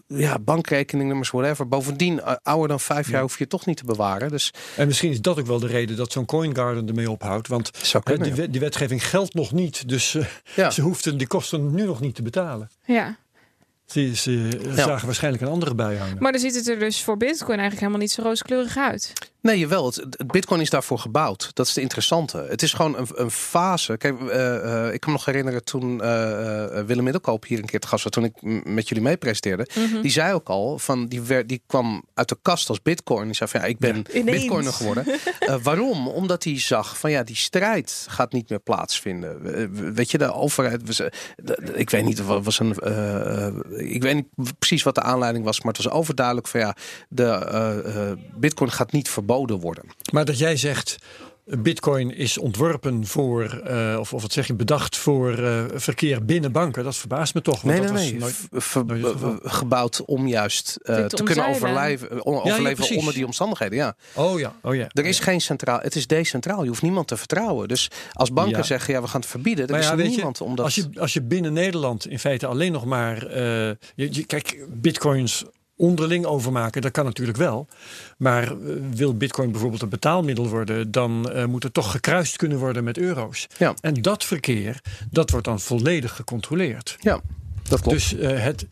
[0.07, 1.67] ja, bankrekeningnummers, whatever.
[1.67, 3.21] Bovendien, eh, ouder dan vijf jaar Ja.
[3.21, 4.29] hoef je het toch niet te bewaren.
[4.29, 7.47] Dus En misschien is dat ook wel de reden dat zo'n CoinGarden ermee ophoudt.
[7.47, 8.33] Want hè, kunnen.
[8.33, 8.47] die, ja.
[8.51, 9.87] die wetgeving geldt nog niet.
[9.89, 10.69] Dus eh, Ja.
[10.69, 12.69] ze hoefden die kosten nu nog niet te betalen.
[12.85, 13.15] Ja.
[13.91, 16.15] Ze, ze zagen waarschijnlijk een andere bijhangen.
[16.19, 19.13] Maar dan ziet het er dus voor bitcoin eigenlijk helemaal niet zo rooskleurig uit.
[19.41, 19.85] Nee, jawel.
[19.85, 21.49] Het, het Bitcoin is daarvoor gebouwd.
[21.53, 22.45] Dat is de interessante.
[22.49, 23.97] Het is gewoon een, een fase.
[23.97, 24.55] Kijk, eh,
[24.87, 27.87] eh, ik kan me nog herinneren toen eh, eh, Willem Middelkoop hier een keer te
[27.87, 29.67] gast was, toen ik met jullie mee presenteerde.
[29.75, 30.01] Mhm.
[30.01, 33.25] Die zei ook al, van die, werd, die kwam uit de kast als Bitcoin.
[33.25, 34.39] Die zei van ja, ik ben Ineens.
[34.39, 35.05] Bitcoiner geworden.
[35.39, 36.07] Eh, waarom?
[36.07, 39.41] Omdat hij zag van ja, die strijd gaat niet meer plaatsvinden.
[39.41, 40.81] We- we- Weet je, de overheid.
[40.85, 42.75] was, de- de- ik weet niet, wat was een.
[43.79, 46.75] Ik weet niet precies wat de aanleiding was, maar het was overduidelijk van ja,
[47.09, 49.83] de eh, eh, Bitcoin gaat niet verboden worden.
[50.11, 50.97] Maar dat jij zegt,
[51.57, 56.51] Bitcoin is ontworpen voor, eh, of, of wat zeg je, bedacht voor eh, verkeer binnen
[56.51, 57.61] banken, dat verbaast me toch.
[57.61, 58.41] want Nee, nee, dat was
[58.83, 58.89] nee.
[59.19, 63.77] nooit- gebouwd om juist eh, te te kunnen overleven, on- overleven onder die omstandigheden.
[63.77, 63.95] Ja.
[64.15, 64.87] Oh ja, oh ja.
[64.91, 66.61] Er is geen centraal, het is decentraal.
[66.63, 67.67] Je hoeft niemand te vertrouwen.
[67.67, 68.63] Dus als banken Ja.
[68.63, 70.55] zeggen, ja, we gaan het verbieden, dan Maar is ja, er weet je, niemand om
[70.55, 70.65] dat...
[70.65, 73.25] Als je, als je binnen Nederland in feite alleen nog maar.
[73.27, 73.41] eh,
[73.95, 75.43] je, je- kijk, bitcoins
[75.79, 77.67] onderling overmaken, dat kan natuurlijk wel.
[78.17, 82.57] Maar uh, wil bitcoin bijvoorbeeld een betaalmiddel worden, dan uh, moet het toch gekruist kunnen
[82.57, 83.47] worden met euro's.
[83.57, 83.73] Ja.
[83.81, 86.95] En dat verkeer, dat wordt dan volledig gecontroleerd.
[86.99, 87.21] Ja.
[87.69, 87.97] Dat klopt.
[87.97, 88.65] Dus uh, het,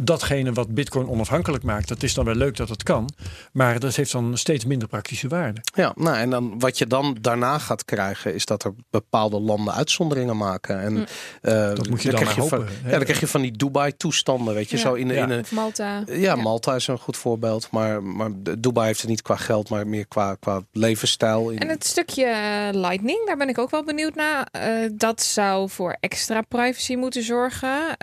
[0.00, 3.08] datgene wat Bitcoin onafhankelijk maakt, dat is dan wel leuk dat het kan.
[3.52, 5.60] Maar dat heeft dan steeds minder praktische waarde.
[5.74, 9.74] Ja, nou en dan wat je dan daarna gaat krijgen, is dat er bepaalde landen
[9.74, 10.80] uitzonderingen maken.
[10.80, 11.06] En uh,
[11.42, 12.66] dat moet je dan, dan krijg je hopen.
[12.68, 14.82] van, Ja, dan krijg je van die Dubai-toestanden, weet je, Ja.
[14.82, 15.22] zo in, Ja.
[15.24, 15.40] in een.
[15.40, 16.02] Of Malta.
[16.06, 19.86] Ja, Malta is een goed voorbeeld, maar, maar Dubai heeft het niet qua geld, maar
[19.86, 21.50] meer qua, qua levensstijl.
[21.50, 24.48] In, En het stukje eh, Lightning, daar ben ik ook wel benieuwd naar.
[24.50, 27.96] Eh, dat zou voor extra privacy moeten zorgen.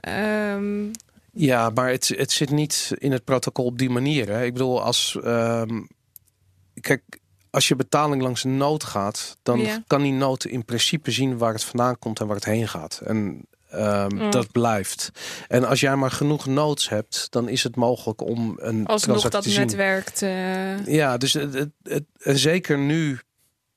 [0.56, 0.92] Ehm,
[1.32, 4.30] Ja, maar het, het zit niet in het protocol op die manier.
[4.30, 4.44] Hè.
[4.44, 5.18] Ik bedoel, als.
[5.24, 5.82] ehm,
[6.82, 7.02] kijk,
[7.50, 9.84] als je betaling langs een nood gaat, dan Ja.
[9.88, 13.02] kan die nood in principe zien waar het vandaan komt en waar het heen gaat.
[13.06, 14.32] En ehm, Mm.
[14.32, 15.12] dat blijft.
[15.48, 19.32] En als jij maar genoeg nodes hebt, dan is het mogelijk om een alsnog transactie
[19.32, 20.30] dat te zien.
[20.86, 23.20] eh, Ja, dus het, het, zeker nu.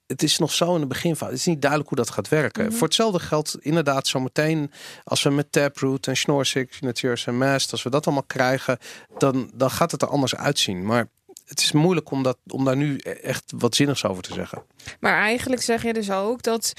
[0.09, 1.31] Het is nog zo in de beginfase.
[1.31, 2.64] Het is niet duidelijk hoe dat gaat werken.
[2.64, 2.75] Mhm.
[2.75, 4.73] Voor hetzelfde geldt inderdaad zometeen...
[5.05, 7.73] als we met Taproot en Schnorr Signatures en Mast...
[7.73, 8.79] als we dat allemaal krijgen,
[9.18, 10.87] dan, dan gaat het er anders uitzien.
[10.87, 11.09] Maar
[11.47, 14.62] het is moeilijk om, dat, om daar nu echt wat zinnigs over te zeggen.
[15.01, 16.73] Maar eigenlijk zeg je dus ook dat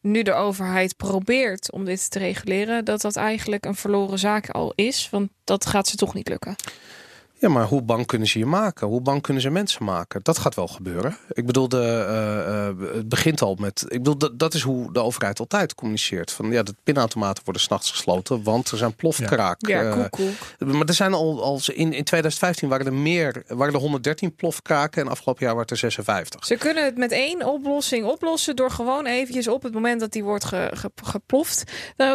[0.00, 4.72] nu de overheid probeert om dit te reguleren, dat dat eigenlijk een verloren zaak al
[4.74, 5.08] is.
[5.10, 6.56] Want dat gaat ze toch niet lukken.
[7.44, 8.86] Ja, maar hoe bang kunnen ze je maken?
[8.86, 10.20] Hoe bang kunnen ze mensen maken?
[10.22, 11.16] Dat gaat wel gebeuren.
[11.32, 13.82] Ik bedoel, de, eh, eh, het begint al met.
[13.88, 16.32] Ik bedoel, dat, dat is hoe de overheid altijd communiceert.
[16.32, 19.66] Van ja, de pinautomaten worden s'nachts gesloten, want er zijn plofkraak.
[19.66, 20.68] Ja, eh, koek, koek.
[20.72, 25.02] Maar er zijn al, al in, in 2015 waren er meer, waren er 113 plofkraken
[25.02, 26.44] en afgelopen jaar waren er 56.
[26.44, 30.24] Ze kunnen het met één oplossing oplossen door gewoon eventjes op het moment dat die
[30.24, 31.62] wordt ge, ge- geploft,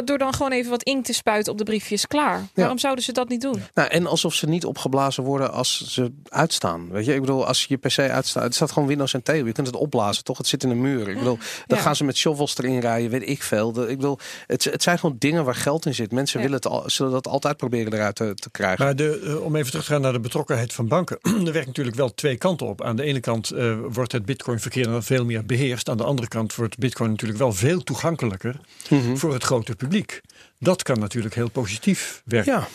[0.05, 2.47] door dan gewoon even wat inkt te spuiten op de briefjes klaar.
[2.53, 3.63] Waarom zouden ze dat niet doen?
[3.73, 6.89] Nou, en alsof ze niet opgeblazen worden als ze uitstaan.
[6.89, 9.45] Weet je, ik bedoel, als je PC uitstaat, het staat gewoon Windows en Theo.
[9.45, 10.37] Je kunt het opblazen, toch?
[10.37, 11.07] Het zit in de muur.
[11.09, 11.83] Ik bedoel, dan Ja.
[11.83, 13.71] gaan ze met shovels erin rijden, weet ik veel.
[13.71, 16.11] De- Ik bedoel, het, het zijn gewoon dingen waar geld in zit.
[16.11, 16.45] Mensen Ja.
[16.45, 18.85] willen het al, zullen dat altijd proberen eruit te, te krijgen.
[18.85, 21.17] Maar de, eh, om even terug te gaan naar de betrokkenheid van banken.
[21.45, 22.83] er werkt natuurlijk wel twee kanten op.
[22.83, 25.89] Aan de ene kant eh, wordt het bitcoinverkeer dan veel meer beheerst.
[25.89, 29.15] Aan de andere kant wordt bitcoin natuurlijk wel veel toegankelijker Mhm.
[29.15, 30.21] voor het grote publiek.
[30.59, 32.53] Dat kan natuurlijk heel positief werken.
[32.53, 32.67] Ja.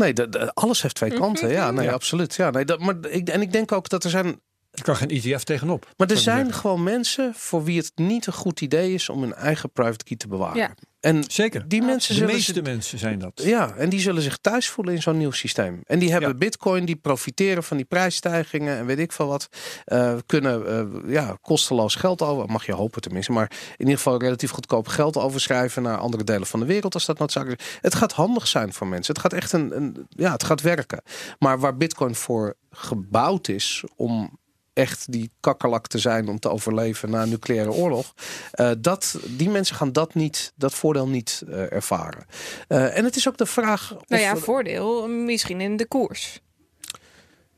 [0.00, 0.14] Nee,
[0.54, 1.50] alles heeft twee kanten.
[1.50, 2.34] Ja, nee, absoluut.
[2.34, 5.08] Ja, nee, dat, maar ik, en ik denk ook dat er zijn Er kan geen
[5.08, 5.88] ETF tegenop.
[5.96, 9.34] Maar er zijn gewoon mensen voor wie het niet een goed idee is om hun
[9.34, 10.56] eigen private key te bewaren.
[10.56, 10.74] Ja.
[11.00, 11.68] En Zeker.
[11.68, 13.42] die mensen De meeste zich- mensen zijn dat.
[13.44, 15.80] ja, en die zullen zich thuis voelen in zo'n nieuw systeem.
[15.86, 16.36] En die hebben Ja.
[16.36, 19.48] bitcoin, die profiteren van die prijsstijgingen en weet ik veel wat.
[19.84, 24.18] eh, kunnen eh, ja, kosteloos geld over, mag je hopen tenminste, maar in ieder geval
[24.20, 27.66] relatief goedkoop geld overschrijven naar andere delen van de wereld als dat noodzakelijk is.
[27.80, 29.12] Het gaat handig zijn voor mensen.
[29.14, 31.02] Het gaat echt een, een ja, het gaat werken.
[31.38, 34.38] Maar waar bitcoin voor gebouwd is om
[34.80, 38.14] echt die kakkerlak te zijn om te overleven na een nucleaire oorlog.
[38.52, 42.26] eh, dat, die mensen gaan dat niet, dat voordeel niet eh, ervaren.
[42.68, 43.94] Eh, en het is ook de vraag.
[43.94, 46.40] Of, Nou ja, voordeel misschien in de koers.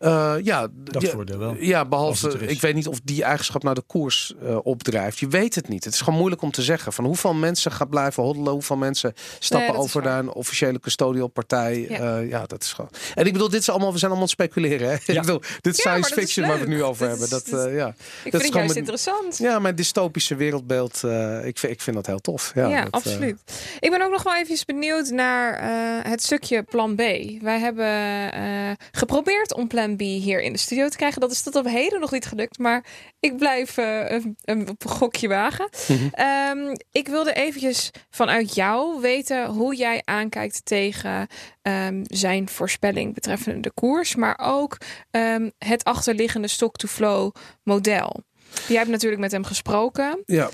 [0.02, 1.56] Eh, ja, Dat ja, voordeel wel.
[1.58, 2.50] Ja, Als behalve, het is.
[2.50, 5.18] ik weet niet of die eigenschap naar de koers eh, opdrijft.
[5.18, 5.84] Je weet het niet.
[5.84, 6.92] Het is gewoon moeilijk om te zeggen.
[6.92, 10.80] Van hoeveel mensen gaan blijven hoddelen, hoeveel mensen stappen dat is over naar een officiële
[10.80, 11.86] custodial partij.
[11.88, 11.96] Ja.
[11.98, 12.18] Ja.
[12.18, 12.90] ja, dat is gewoon.
[13.14, 14.88] En ik bedoel, dit is allemaal, we zijn allemaal aan het speculeren.
[14.88, 14.94] Hè?
[15.14, 17.38] Ik bedoel, dit is science dat is fiction waar we het nu over Dat hebben.
[17.38, 17.88] is- Dat, dat eh, ja.
[17.88, 19.38] Ik is vind het gewoon juist met- interessant.
[19.38, 21.04] ja, mijn dystopische wereldbeeld.
[21.04, 22.52] eh, ik, vind, ik vind dat heel tof.
[22.54, 23.38] Ja, Ja, dat, eh, absoluut.
[23.80, 26.98] Ik ben ook nog wel even benieuwd naar eh, het stukje plan B.
[27.42, 31.20] Wij hebben eh, geprobeerd om plan B hier in de studio te krijgen.
[31.20, 32.84] Dat is tot op heden nog niet gelukt, maar
[33.20, 35.68] ik blijf eh, een, een gokje wagen.
[35.88, 36.08] Mhm.
[36.12, 41.26] Ehm, ik wilde eventjes vanuit jou weten hoe jij aankijkt tegen
[41.62, 44.76] ehm, zijn voorspelling betreffende de koers, maar ook
[45.10, 47.30] ehm, het achterliggende stock-to-flow
[47.62, 48.22] model.
[48.68, 50.22] Jij hebt natuurlijk met hem gesproken.
[50.26, 50.50] ja.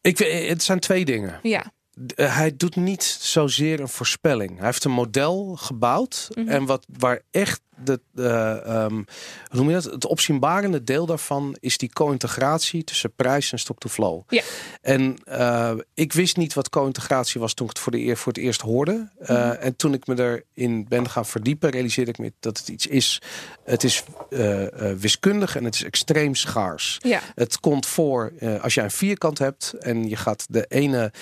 [0.00, 1.38] Ik, weet- het zijn twee dingen.
[1.42, 1.72] Ja,
[2.14, 4.56] Eh, hij doet niet zozeer een voorspelling.
[4.56, 6.28] Hij heeft een model gebouwd.
[6.34, 6.48] Mhm.
[6.48, 9.04] En wat, waar echt de, eh, ehm, hoe
[9.50, 9.84] noem je dat?
[9.84, 14.22] het opzienbarende deel daarvan is die co-integratie tussen prijs en stock-to-flow.
[14.28, 14.42] Ja.
[14.80, 18.32] En eh, ik wist niet wat co-integratie was toen ik het voor, de eer, voor
[18.32, 19.10] het eerst hoorde.
[19.18, 19.50] Eh, Mhm.
[19.60, 23.22] En toen ik me erin ben gaan verdiepen, realiseerde ik me dat het iets is.
[23.64, 24.64] Het is eh,
[24.98, 26.98] wiskundig en het is extreem schaars.
[27.02, 27.20] ja.
[27.34, 31.12] Het komt voor als jij een vierkant hebt en je gaat de ene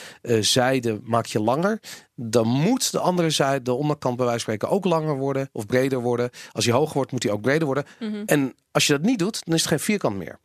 [0.40, 1.80] zijde maak je langer.
[2.16, 5.66] Dan moet de andere zijde, de onderkant bij wijze van spreken, ook langer worden of
[5.66, 6.30] breder worden.
[6.52, 7.84] Als die hoger wordt, moet die ook breder worden.
[8.00, 8.22] Mhm.
[8.26, 10.38] En als je dat niet doet, dan is het geen vierkant meer.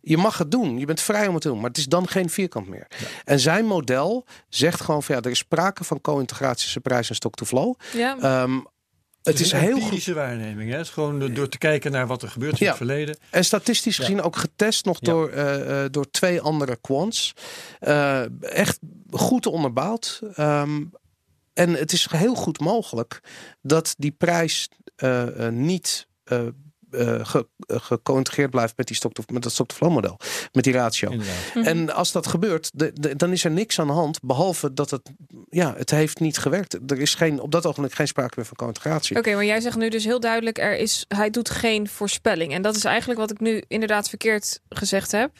[0.00, 2.08] Je mag het doen, je bent vrij om het te doen, maar het is dan
[2.08, 2.86] geen vierkant meer.
[3.24, 7.14] En zijn model zegt gewoon van ja, er is sprake van co-integratie tussen prijs en
[7.14, 7.74] stock-to-flow.
[7.92, 8.16] ja.
[8.20, 8.58] Ehm,
[9.22, 9.82] het is een heel goed.
[9.82, 10.70] empirische waarneming.
[10.70, 10.76] Hè?
[10.76, 12.66] Het is gewoon door te kijken naar wat er gebeurt in Ja.
[12.66, 13.16] het verleden.
[13.30, 14.04] En statistisch Ja.
[14.04, 15.12] gezien ook getest nog Ja.
[15.12, 17.32] door, eh, eh, door twee andere quants.
[17.80, 18.78] Eh, echt
[19.10, 20.20] goed onderbouwd.
[20.34, 20.80] Ehm,
[21.54, 23.20] en het is heel goed mogelijk
[23.62, 26.46] dat die prijs eh, eh, niet eh
[26.92, 30.18] eh, ge, eh, gecoïntegreerd blijft met, die stock to, met dat stock-to-flow model.
[30.52, 31.10] Met die ratio.
[31.10, 31.64] Mhm.
[31.64, 34.20] En als dat gebeurt, de, de- dan is er niks aan de hand.
[34.22, 35.10] Behalve dat het,
[35.48, 36.90] ja, het heeft niet gewerkt.
[36.90, 39.16] Er is geen, op dat ogenblik geen sprake meer van coïntegratie.
[39.16, 42.52] Oké, maar jij zegt nu dus heel duidelijk, er is, hij doet geen voorspelling.
[42.52, 45.30] En dat is eigenlijk wat ik nu inderdaad verkeerd gezegd heb.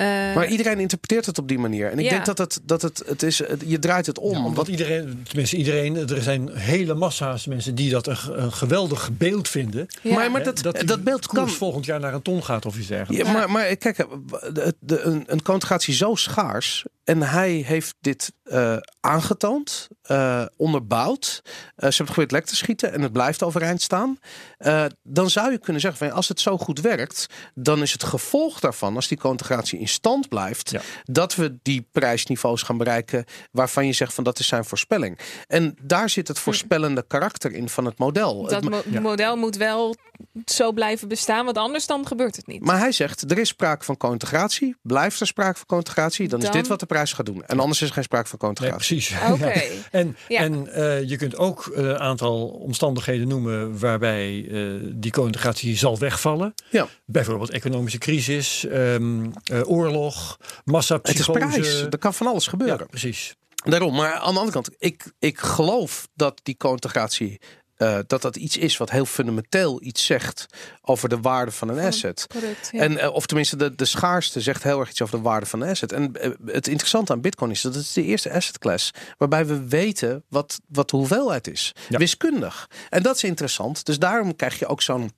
[0.00, 1.90] Eh, Maar iedereen interpreteert het op die manier.
[1.90, 2.10] En ik Ja.
[2.10, 4.30] denk dat het, dat het, het is, het- je draait het om.
[4.32, 8.32] Ja, omdat Want- iedereen, tenminste iedereen, er zijn hele massa's mensen die dat een, ge-
[8.32, 9.86] een geweldig beeld vinden.
[10.02, 10.14] ja.
[10.14, 12.86] maar- maar dat- die dat beeld kan- volgend jaar naar een ton gaat of iets
[12.86, 13.26] dergelijks.
[13.26, 13.96] Ja, maar, maar kijk,
[14.52, 16.84] de, de, een, een conjugatie zo schaars.
[17.04, 21.40] En hij heeft dit eh, aangetoond, eh, onderbouwd.
[21.44, 24.18] Eh, ze hebben het geprobeerd lek te schieten en het blijft overeind staan.
[24.58, 28.04] Eh, dan zou je kunnen zeggen, van, als het zo goed werkt, dan is het
[28.04, 30.80] gevolg daarvan, als die conjugatie in stand blijft, Ja.
[31.04, 35.18] dat we die prijsniveaus gaan bereiken waarvan je zegt van dat is zijn voorspelling.
[35.46, 38.42] En daar zit het voorspellende karakter in van het model.
[38.42, 39.00] dat Het- mo- ja.
[39.00, 39.94] model moet wel
[40.46, 42.64] zo blijven bestaan, want anders dan gebeurt het niet.
[42.64, 44.76] Maar hij zegt, er is sprake van co-integratie.
[44.82, 47.44] Blijft er sprake van co-integratie, dan, is dit wat de prijs gaat doen.
[47.46, 48.96] En anders is er geen sprake van Nee, co-integratie.
[48.96, 49.16] precies.
[49.32, 49.52] Oké.
[49.60, 49.72] Ja.
[49.90, 50.40] En, Ja.
[50.40, 56.54] en eh, je kunt ook een aantal omstandigheden noemen waarbij eh, die co-integratie zal wegvallen.
[56.70, 56.86] Ja.
[57.04, 61.30] Bijvoorbeeld economische crisis, ehm, eh, oorlog, het is massapsychose.
[61.32, 61.80] prijs.
[61.82, 62.86] Er kan van alles Ja, gebeuren.
[62.86, 63.34] precies.
[63.64, 67.40] Daarom, maar aan de andere kant, ik, ik geloof dat die co-integratie...
[67.76, 70.46] eh, dat dat iets is wat heel fundamenteel iets zegt
[70.82, 72.24] over de waarde van een asset.
[72.28, 72.80] Product, ja.
[72.80, 75.60] En, eh, of tenminste, de, de schaarste zegt heel erg iets over de waarde van
[75.60, 75.92] een asset.
[75.92, 79.66] En eh, het interessante aan Bitcoin is dat het de eerste asset class waarbij we
[79.68, 81.72] weten wat, wat de hoeveelheid is.
[81.88, 81.98] Ja.
[81.98, 82.68] Wiskundig.
[82.88, 83.84] En dat is interessant.
[83.84, 85.10] Dus daarom krijg je ook zo'n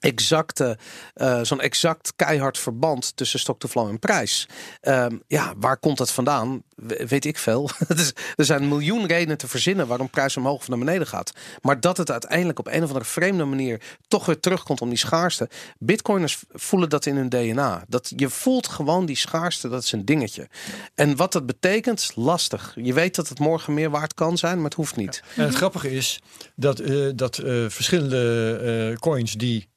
[0.00, 0.78] exacte,
[1.14, 4.48] eh, zo'n exact keihard verband tussen stock to flow en prijs.
[4.80, 6.62] Ehm, ja, waar komt dat vandaan?
[6.76, 7.70] We- weet ik veel.
[8.36, 11.32] Er zijn een miljoen redenen te verzinnen waarom prijs omhoog of naar beneden gaat.
[11.62, 14.98] Maar dat het uiteindelijk op een of andere vreemde manier toch weer terugkomt om die
[14.98, 15.48] schaarste.
[15.78, 17.84] Bitcoiners voelen dat in hun DNA.
[17.88, 20.48] Dat je voelt gewoon die schaarste, dat is een dingetje.
[20.94, 22.72] En wat dat betekent, lastig.
[22.76, 25.22] Je weet dat het morgen meer waard kan zijn, maar het hoeft niet.
[25.36, 26.20] En het grappige is
[26.54, 29.68] dat, eh, dat eh, verschillende coins die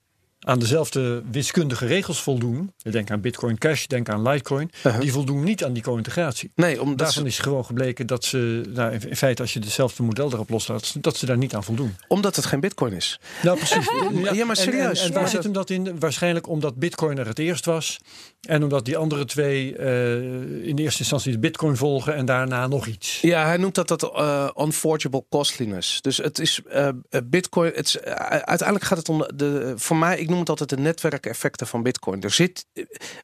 [0.44, 2.74] aan dezelfde wiskundige regels voldoen.
[2.84, 4.72] Denk aan Bitcoin Cash, denk aan Litecoin.
[4.86, 5.02] Uh-huh.
[5.02, 6.52] Die voldoen niet aan die co-integratie.
[6.56, 10.04] Nee, omdat Daarvan ze, is gewoon gebleken dat ze, nou, in feite als je hetzelfde
[10.04, 11.96] model erop loslaat, dat ze daar niet aan voldoen.
[12.08, 13.20] omdat het geen Bitcoin is.
[13.44, 13.90] Nou, precies.
[14.34, 15.00] Ja, maar serieus.
[15.00, 15.30] En, en, waar Ja.
[15.30, 16.00] zit hem dat in?
[16.00, 18.00] Waarschijnlijk omdat Bitcoin er het eerst was.
[18.42, 22.86] En omdat die andere twee eh, in eerste instantie de Bitcoin volgen en daarna nog
[22.86, 23.22] iets.
[23.22, 26.02] Ja, hij noemt dat dat eh, unforgeable costliness.
[26.02, 26.88] Dus het is eh,
[27.24, 27.72] Bitcoin.
[27.76, 28.00] Het is,
[28.30, 29.74] uiteindelijk gaat het om de.
[29.76, 32.22] Voor mij, ik noem het altijd de netwerkeffecten van Bitcoin.
[32.22, 32.66] Er zit,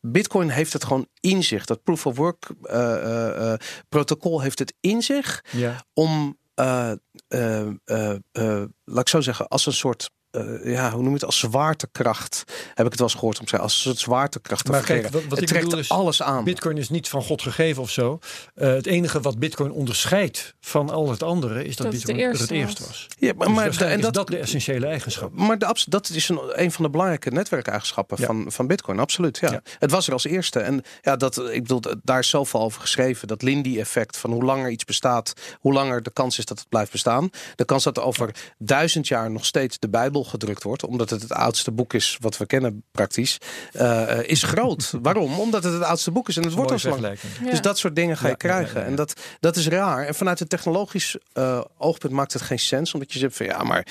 [0.02, 1.66] Bitcoin heeft het gewoon in zich.
[1.66, 5.86] Dat proof of work eh, eh, eh, protocol heeft het in zich Ja.
[5.94, 6.92] om, eh,
[7.28, 10.10] eh, eh, eh, laat ik zo zeggen, als een soort.
[10.38, 11.26] Eh, ja, hoe noem je het?
[11.26, 12.44] Als zwaartekracht.
[12.74, 13.70] Heb ik het wel eens gehoord om te zeggen.
[13.70, 16.44] Als soort zwaartekracht te Maar kijk, wat, wat het ik trekt bedoel is, alles aan.
[16.44, 18.20] Bitcoin is niet van God gegeven of zo.
[18.56, 22.28] Eh, het enige wat Bitcoin onderscheidt van al het andere is dat, Dat het Bitcoin
[22.28, 23.08] eerste het eerst was.
[23.20, 25.32] ja, maar, Dus maar, waarschijnlijk en is dat de essentiële eigenschap.
[25.34, 28.26] Maar de, dat is een, een van de belangrijke netwerkeigenschappen Ja.
[28.26, 29.38] van, van Bitcoin, absoluut.
[29.38, 29.52] Ja.
[29.52, 29.62] Ja.
[29.80, 30.60] Het was er als eerste.
[30.60, 33.28] En ja, dat, ik bedoel, daar is zoveel over geschreven.
[33.28, 36.92] Dat Lindy-effect van hoe langer iets bestaat, hoe langer de kans is dat het blijft
[36.92, 37.30] bestaan.
[37.56, 41.22] De kans dat er over duizend jaar nog steeds de Bijbel gedrukt wordt, omdat het
[41.22, 43.38] het oudste boek is wat we kennen praktisch,
[43.74, 44.94] eh, eh, is groot.
[45.02, 45.40] Waarom?
[45.40, 47.18] Omdat het het oudste boek is en het wordt al lang.
[47.44, 47.50] Ja.
[47.50, 48.82] Dus dat soort dingen ga je Ja, ja, ja, krijgen.
[48.82, 48.88] ja.
[48.88, 50.06] En dat, dat is raar.
[50.06, 52.94] En vanuit een technologisch eh, oogpunt maakt het geen sens.
[52.94, 53.88] Omdat je zegt van ja, maar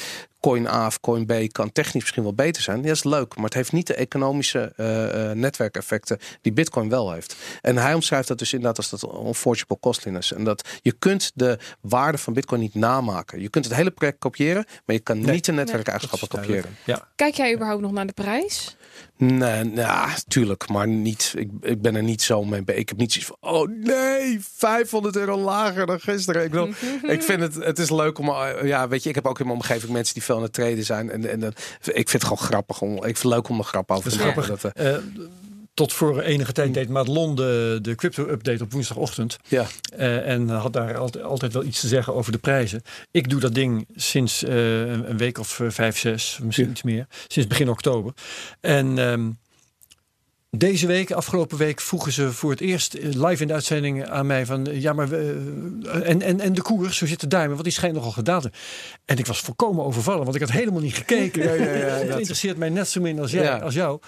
[0.46, 2.76] coin A of coin B kan technisch misschien wel beter zijn.
[2.76, 3.34] Ja, dat is leuk.
[3.34, 7.36] Maar het heeft niet de economische eh, eh, netwerkeffecten die Bitcoin wel heeft.
[7.62, 10.32] En hij omschrijft dat dus inderdaad als dat unforgeable costliness.
[10.32, 13.40] En dat je kunt de waarde van Bitcoin niet namaken.
[13.40, 15.32] Je kunt het hele project kopiëren, maar je kan Nee.
[15.34, 16.76] niet de netwerkeigenschappen kopiëren.
[16.84, 17.08] Ja.
[17.16, 18.76] Kijk jij überhaupt nog naar de prijs?
[19.16, 21.32] Nee, nou, tuurlijk, maar niet.
[21.36, 22.62] Ik, ik ben er niet zo mee.
[22.64, 23.52] Ik heb niet zoiets van.
[23.52, 26.44] Oh nee, 500 euro lager dan gisteren.
[26.44, 26.68] Ik, wil,
[27.16, 28.28] ik vind het, het is leuk om.
[28.28, 30.52] eh, Ja, weet je, ik heb ook in mijn omgeving mensen die veel aan het
[30.52, 31.10] treden zijn.
[31.10, 31.42] En, en
[31.82, 32.80] ik vind het gewoon grappig.
[32.80, 34.46] Om, ik vind het leuk om er grap over te is maken.
[34.48, 34.98] Dat, eh, Eh,
[35.76, 39.36] tot voor enige tijd deed Madelon de, de crypto-update op woensdagochtend.
[39.48, 39.66] ja.
[39.96, 42.82] Eh, en had daar altijd, altijd wel iets te zeggen over de prijzen.
[43.10, 46.70] Ik doe dat ding sinds eh, een week of eh, vijf, zes, misschien Ja.
[46.70, 47.06] iets meer.
[47.26, 48.12] Sinds begin oktober.
[48.60, 49.30] En ehm,
[50.58, 54.26] Deze week, afgelopen week, vroegen ze voor het eerst eh, live in de uitzending aan
[54.26, 55.40] mij van ja, maar we,
[55.86, 58.42] eh, en, en, en de koers, zo zit de duimen, want die schijnt nogal gedaald.
[58.42, 58.50] te-
[59.04, 61.42] En ik was volkomen overvallen, want ik had helemaal niet gekeken.
[61.46, 63.58] Ja, ja, ja, het dat- interesseert mij net zo min als, jij, Ja.
[63.58, 64.00] als jou.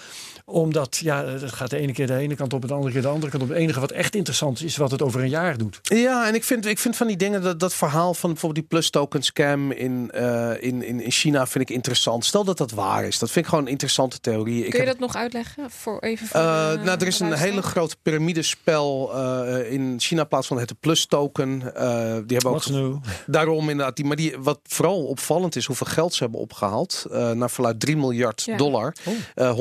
[0.45, 3.01] Omdat, ja, het gaat de ene keer de ene kant op, en de andere keer
[3.01, 3.49] de andere kant op.
[3.49, 5.79] Het enige wat echt interessant is, is wat het over een jaar doet.
[5.83, 8.69] Ja, en ik vind, ik vind van die dingen, dat, dat verhaal van bijvoorbeeld die
[8.79, 12.25] plus token scam in, eh, in, in, in China vind ik interessant.
[12.25, 13.19] Stel dat dat waar is.
[13.19, 14.63] Dat vind ik gewoon een interessante theorie.
[14.65, 15.69] Ik Kun je heb- dat nog uitleggen?
[15.71, 16.38] Voor even voor Eh,
[16.83, 20.59] nou, er is een hele grote piramidespel eh, in China plaatsvond.
[20.59, 21.75] Het de Plus Token.
[21.75, 22.63] Eh, die hebben ook
[23.25, 23.95] daarom inderdaad.
[23.95, 27.05] Die, maar die, wat vooral opvallend is, hoeveel geld ze hebben opgehaald.
[27.11, 28.57] eh naar verluid 3 miljard Ja.
[28.57, 28.95] dollar.
[29.05, 29.13] Oh.
[29.35, 29.55] Eh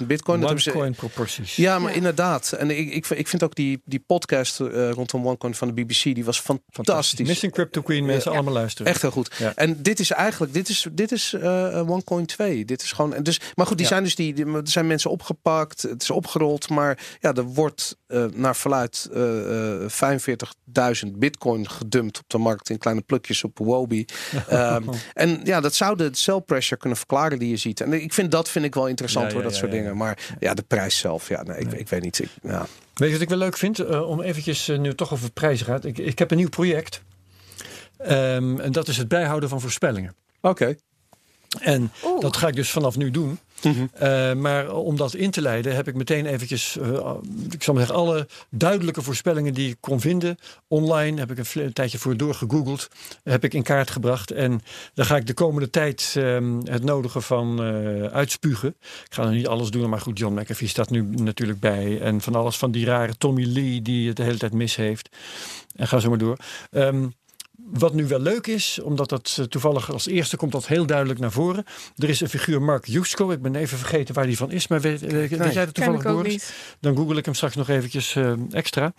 [0.00, 0.38] 180.000 bitcoin.
[0.40, 1.56] Dat hebben ze, OneCoin proporties.
[1.56, 1.96] ja, maar Ja.
[1.96, 2.52] inderdaad.
[2.52, 5.74] En ik, ik, vind- ik vind ook die, die podcast eh, rondom OneCoin van de
[5.84, 7.28] BBC, die was fantastisch.
[7.28, 8.92] Missing Crypto Queen, mensen allemaal luisteren.
[8.92, 9.34] Echt heel goed.
[9.38, 9.52] Ja.
[9.54, 12.64] En dit is eigenlijk, dit is, dit is eh OneCoin 2.
[12.64, 13.14] Dit is gewoon.
[13.14, 13.92] en Dus, maar goed, die Ja.
[13.92, 17.96] zijn dus die, die- er zijn mensen opgepakt, het is opgerold, maar ja, er wordt
[18.06, 19.90] eh, naar verluid eh, eh,
[21.06, 24.04] 45.000 bitcoin gedumpt op de markt in kleine plukjes op Wobi.
[24.48, 27.80] Ehm, en ja, dat zou de sell pressure kunnen verklaren die je ziet.
[27.80, 29.96] En ik vind dat vind ik wel interessant Ja, hoor, ja, dat ja, soort dingen.
[29.96, 31.80] Maar ja, de prijs zelf, ja, nee, ik, Nee.
[31.80, 32.18] ik weet niet.
[32.18, 32.66] Ik, ja.
[32.94, 33.78] Weet je wat ik wel leuk vind?
[33.78, 35.84] Eh, om eventjes eh, nu toch over prijzen gaat.
[35.84, 37.02] Ik, ik heb een nieuw project.
[37.98, 40.14] Ehm, en dat is het bijhouden van voorspellingen.
[40.40, 40.76] Oké.
[41.60, 42.20] En Oeh.
[42.20, 43.38] dat ga ik dus vanaf nu doen.
[43.62, 43.86] Mhm.
[43.92, 47.10] Eh, maar om dat in te leiden heb ik meteen eventjes, eh,
[47.50, 51.72] ik zal maar zeggen, alle duidelijke voorspellingen die ik kon vinden online, heb ik een,
[51.72, 52.88] tijdje voor doorgegoogeld,
[53.22, 54.30] heb ik in kaart gebracht.
[54.30, 54.62] En
[54.94, 58.68] daar ga ik de komende tijd ehm, het nodige van eh, uitspugen.
[58.78, 62.00] Ik ga nog niet alles doen, maar goed, John McAfee staat nu natuurlijk bij.
[62.00, 65.08] En van alles van die rare Tommy Lee die het de hele tijd mis heeft.
[65.76, 66.36] En ga zo maar door.
[66.70, 67.06] Ehm,
[67.64, 71.20] wat nu wel leuk is, omdat dat eh, toevallig als eerste komt dat heel duidelijk
[71.20, 71.64] naar voren.
[71.96, 73.30] Er is een figuur Mark Jusko.
[73.30, 74.68] Ik ben even vergeten waar die van is.
[74.68, 76.54] Maar weet, eh, weet jij dat Ken toevallig, niet.
[76.80, 78.92] Dan google ik hem straks nog eventjes eh, extra.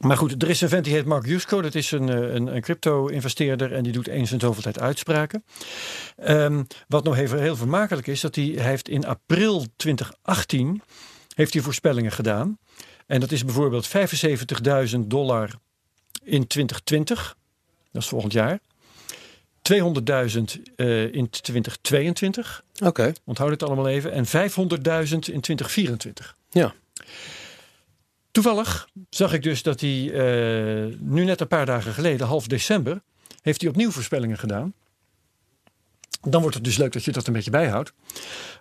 [0.00, 1.60] Maar goed, er is een vent die heet Mark Jusko.
[1.60, 5.44] Dat is een, een, een crypto-investeerder en die doet eens in zoveel tijd uitspraken.
[6.16, 10.82] Ehm, wat nog even heel vermakelijk is, dat hij, hij heeft in april 2018
[11.34, 12.58] heeft hij voorspellingen gedaan.
[13.06, 15.50] En dat is bijvoorbeeld 75.000 dollar
[16.22, 17.36] in 2020.
[17.92, 18.58] Dat is volgend jaar.
[19.72, 22.64] 200.000 eh, in 2022.
[22.84, 23.12] Oké.
[23.24, 24.12] Onthoud het allemaal even.
[24.12, 26.36] En 500.000 in 2024.
[26.50, 26.74] Ja.
[28.30, 33.02] Toevallig zag ik dus dat hij eh, nu net een paar dagen geleden, half december,
[33.42, 34.74] heeft hij opnieuw voorspellingen gedaan.
[36.20, 37.92] Dan wordt het dus leuk dat je dat een beetje bijhoudt.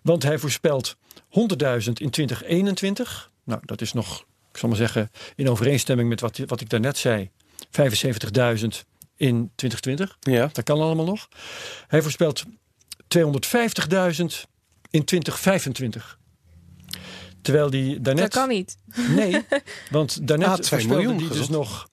[0.03, 3.31] Want hij voorspelt 100.000 in 2021.
[3.43, 6.97] Nou, dat is nog, ik zal maar zeggen, in overeenstemming met wat, wat ik daarnet
[6.97, 7.29] zei.
[7.67, 10.17] 75.000 in 2020.
[10.19, 10.49] Ja.
[10.53, 11.27] Dat kan allemaal nog.
[11.87, 12.49] Hij voorspelt 250.000
[14.89, 16.19] in 2025.
[17.41, 18.23] Terwijl die daarnet...
[18.23, 18.77] Dat kan niet.
[19.07, 19.45] Nee,
[19.89, 21.89] want daarnet Ah, voorspelde die dus nog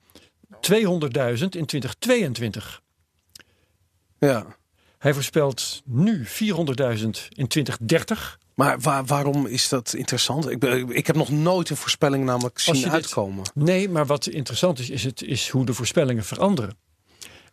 [0.47, 0.59] 200.000
[1.49, 2.81] in 2022.
[4.19, 4.57] Ja.
[4.97, 6.31] Hij voorspelt nu 400.000
[7.29, 8.39] in 2030.
[8.55, 10.49] Maar waar, waarom is dat interessant?
[10.49, 13.43] Ik, ben, ik heb nog nooit een voorspelling namelijk Als zien dit- uitkomen.
[13.53, 16.77] Nee, maar wat interessant is, is, het, is hoe de voorspellingen veranderen.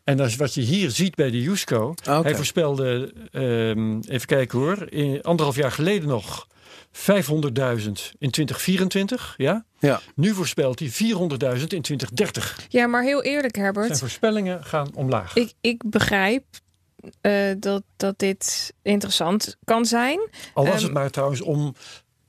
[0.05, 1.95] En dat is wat je hier ziet bij de Jusco.
[2.05, 2.23] Ah.
[2.23, 6.47] Hij voorspelde, ehm, even kijken hoor, in, anderhalf jaar geleden nog
[6.93, 9.35] 500.000 in 2024.
[9.37, 9.65] Ja?
[9.79, 10.01] Ja.
[10.15, 12.61] Nu voorspelt hij 400.000 in 2030.
[12.69, 13.99] Ja, maar heel eerlijk, Zijn Herbert.
[13.99, 15.37] voorspellingen gaan omlaag.
[15.37, 16.45] Ik, ik begrijp
[17.21, 20.29] eh, dat, dat dit interessant kan zijn.
[20.55, 21.75] Al was ehm, het maar trouwens om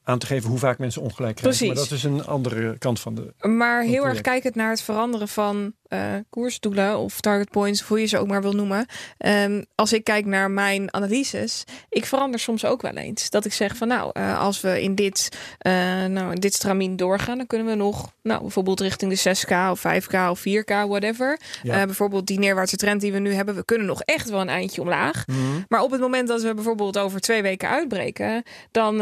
[0.03, 1.59] aan te geven hoe vaak mensen ongelijk krijgen.
[1.59, 1.67] Precies.
[1.67, 3.47] Maar dat is een andere kant van de...
[3.47, 7.99] Maar heel erg kijkend naar het veranderen van eh, koersdoelen of target points, of hoe
[7.99, 8.85] je ze ook maar wil noemen.
[9.17, 13.29] Ehm, als ik kijk naar mijn analyses, ik verander soms ook wel eens.
[13.29, 15.73] Dat ik zeg van nou, eh, als we in dit, eh,
[16.05, 19.79] nou, in dit stramien doorgaan, dan kunnen we nog, nou, bijvoorbeeld richting de 6K of
[19.79, 21.39] 5K of 4K, whatever.
[21.63, 21.85] Ja.
[21.85, 24.81] Bijvoorbeeld die neerwaartse trend die we nu hebben, we kunnen nog echt wel een eindje
[24.81, 25.25] omlaag.
[25.67, 28.95] Maar op het moment dat we bijvoorbeeld over twee weken uitbreken, dan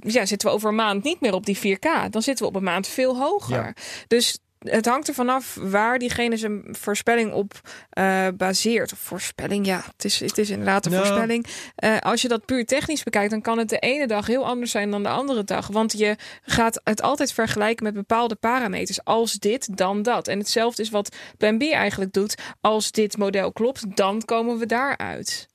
[0.00, 2.10] ja, zitten we over een maand niet meer op die 4K.
[2.10, 3.64] Dan zitten we op een maand veel hoger.
[3.64, 3.74] Ja.
[4.06, 8.92] Dus het hangt er vanaf waar diegene zijn voorspelling op eh, baseert.
[8.92, 11.46] Of voorspelling, ja, het is, het is inderdaad een voorspelling.
[11.74, 14.70] Eh, als je dat puur technisch bekijkt, dan kan het de ene dag heel anders
[14.70, 15.66] zijn dan de andere dag.
[15.66, 19.04] Want je gaat het altijd vergelijken met bepaalde parameters.
[19.04, 20.28] Als dit, dan dat.
[20.28, 22.38] En hetzelfde is wat Plan B eigenlijk doet.
[22.60, 25.49] Als dit model klopt, dan komen we daaruit.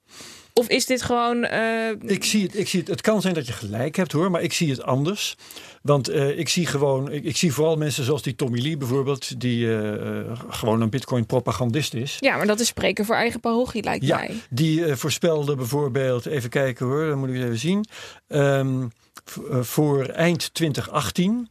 [0.59, 1.43] Of is dit gewoon.
[1.43, 2.89] eh, Ik zie, het, ik zie het.
[2.89, 5.35] Het kan zijn dat je gelijk hebt hoor, maar ik zie het anders.
[5.81, 9.39] Want eh, ik zie gewoon, ik, ik zie vooral mensen zoals die Tommy Lee bijvoorbeeld,
[9.41, 12.17] die eh, gewoon een Bitcoin-propagandist is.
[12.19, 14.35] Ja, maar dat is spreken voor eigen parochie, lijkt Ja, mij.
[14.49, 17.85] die voorspelde bijvoorbeeld, even kijken hoor, dan moet ik even zien.
[18.27, 18.81] Ehm,
[19.51, 21.49] eh, voor eind 2018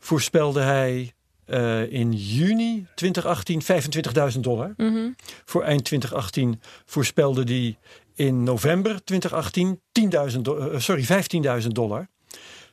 [0.00, 1.10] voorspelde hij
[1.88, 4.74] in juni 2018 25.000 dollar.
[4.76, 5.08] Mhm.
[5.44, 7.76] Voor eind 2018 voorspelde hij
[8.16, 11.04] in november 2018 10.000 do- eh, sorry,
[11.62, 12.08] 15.000 dollar.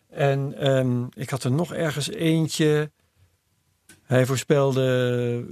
[0.09, 2.91] En ehm, ik had er nog ergens eentje.
[4.03, 5.45] Hij voorspelde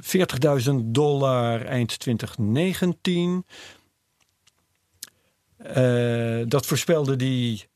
[0.00, 0.26] eh,
[0.60, 3.46] 40.000 dollar eind 2019.
[5.56, 7.66] Eh, dat voorspelde hij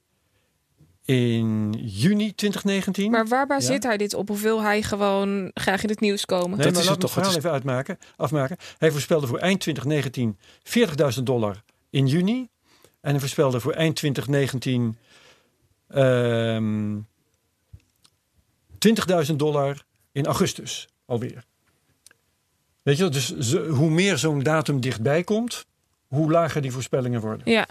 [1.07, 3.11] in juni 2019.
[3.11, 3.89] Maar waar baseert Ja.
[3.89, 4.29] hij dit op?
[4.29, 6.51] Hoeveel hij gewoon graag in het nieuws komen?
[6.51, 8.57] Nee, Dat maar is het toch, verhaal het is- even uitmaken, afmaken.
[8.79, 12.49] Hij voorspelde voor eind 2019 40.000 dollar in juni.
[13.01, 14.97] En hij voorspelde voor eind 2019
[15.89, 16.97] ehm
[18.79, 21.45] 20.000 dollar in augustus alweer.
[22.83, 25.65] Weet je, wel, dus hoe meer zo'n datum dichtbij komt,
[26.07, 27.51] hoe lager die voorspellingen worden.
[27.53, 27.67] Ja,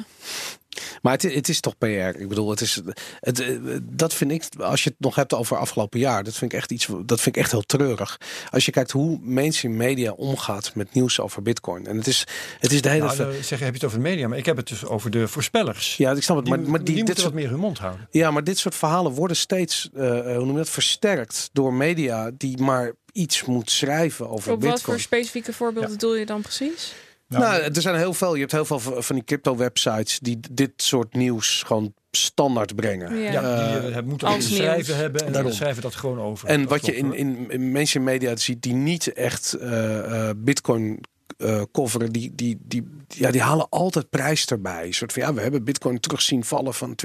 [1.02, 1.86] Maar het, het is toch PR.
[1.86, 2.82] Ik bedoel, het is,
[3.20, 6.52] het, eh, dat vind ik, als je het nog hebt over afgelopen jaar, dat vind
[6.52, 8.20] ik echt iets, dat vind ik echt heel treurig.
[8.50, 11.88] Als je kijkt hoe mainstream media omgaat met nieuws over Bitcoin.
[11.88, 12.28] En het is,
[12.60, 13.06] het is de hele.
[13.06, 15.12] Nou, dan zeg, heb je het over de media, maar ik heb het dus over
[15.12, 15.98] de voorspellers.
[15.98, 16.46] ja, ik snap het.
[16.46, 18.08] die, Maar, maar die, die dit moeten soort, wat meer hun mond houden.
[18.12, 22.32] ja, maar dit soort verhalen worden steeds, eh, hoe noem je dat, versterkt door media
[22.38, 24.80] die maar iets moet schrijven over op wat Bitcoin.
[24.82, 26.94] voor specifieke voorbeelden doe je dan precies?
[27.40, 28.34] Nou, er zijn heel veel.
[28.34, 33.18] Je hebt heel veel van die crypto-websites die dit soort nieuws gewoon standaard brengen.
[33.18, 33.42] Ja.
[33.42, 34.62] Eh, die eh, moeten als ook nieuws.
[34.62, 35.50] schrijven hebben en Daarom.
[35.50, 36.48] dan schrijven dat gewoon over.
[36.50, 40.36] En Dat wat je in, in, in mainstream media ziet die niet echt eh, eh,
[40.38, 41.00] Bitcoin
[41.38, 44.86] eh, coveren, die, die, die, ja, die halen altijd prijs erbij.
[44.86, 46.96] Een soort van ja, we hebben Bitcoin terug zien vallen van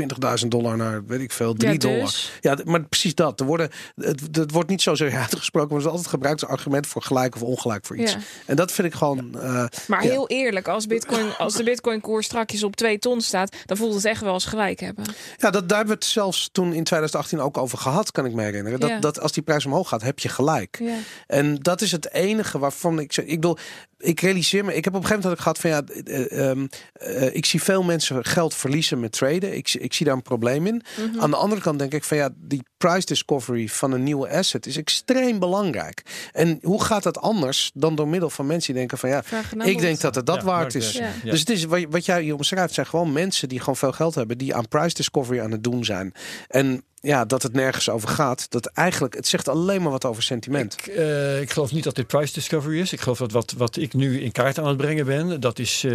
[0.43, 2.01] 20.000 dollar naar weet ik veel, 3 Ja, dollar.
[2.01, 2.33] dus.
[2.41, 3.41] Ja, d- maar precies dat.
[3.41, 6.87] Er worden, het, het wordt niet zozeer uitgesproken, maar het is altijd gebruikt als argument
[6.87, 8.13] voor gelijk of ongelijk voor iets.
[8.13, 8.19] Ja.
[8.47, 9.41] En dat vind ik gewoon.
[9.41, 10.11] eh, Maar Ja.
[10.11, 14.05] heel eerlijk, als, Bitcoin, als de Bitcoin-koers strakjes op 2 ton staat, dan voelt het
[14.05, 15.05] echt wel eens gelijk hebben.
[15.37, 18.33] Ja, dat, daar hebben we het zelfs toen in 2018 ook over gehad, kan ik
[18.35, 18.81] me herinneren.
[18.81, 18.99] Dat, Ja.
[19.01, 20.79] dat als die prijs omhoog gaat, heb je gelijk.
[20.83, 20.97] Ja.
[21.27, 23.25] En dat is het enige waarvan ik zeg.
[23.25, 23.57] Ik bedoel,
[24.01, 24.75] ik realiseer me.
[24.75, 27.45] Ik heb op een gegeven moment had ik gehad van ja, eh, ehm, eh, ik
[27.47, 29.57] zie veel mensen geld verliezen met traden.
[29.57, 30.83] Ik, zie- ik zie daar een probleem in.
[31.11, 31.21] Mhm.
[31.21, 34.67] Aan de andere kant denk ik van ja, die price discovery van een nieuwe asset
[34.67, 36.03] is extreem belangrijk.
[36.33, 39.23] En hoe gaat dat anders dan door middel van mensen die denken van ja,
[39.65, 40.93] ik denk dat het dat Ja, waard is.
[40.93, 41.11] Ja.
[41.25, 44.39] Dus het is wat, jij hier omschrijft zijn gewoon mensen die gewoon veel geld hebben,
[44.39, 46.15] die aan price discovery aan het doen zijn.
[46.49, 48.51] En ja, dat het nergens over gaat.
[48.51, 50.73] Dat eigenlijk, het zegt alleen maar wat over sentiment.
[50.79, 52.93] Ik, eh, ik geloof niet dat dit price discovery is.
[52.93, 55.85] Ik geloof dat wat, wat ik nu in kaart aan het brengen ben, dat is,
[55.85, 55.93] eh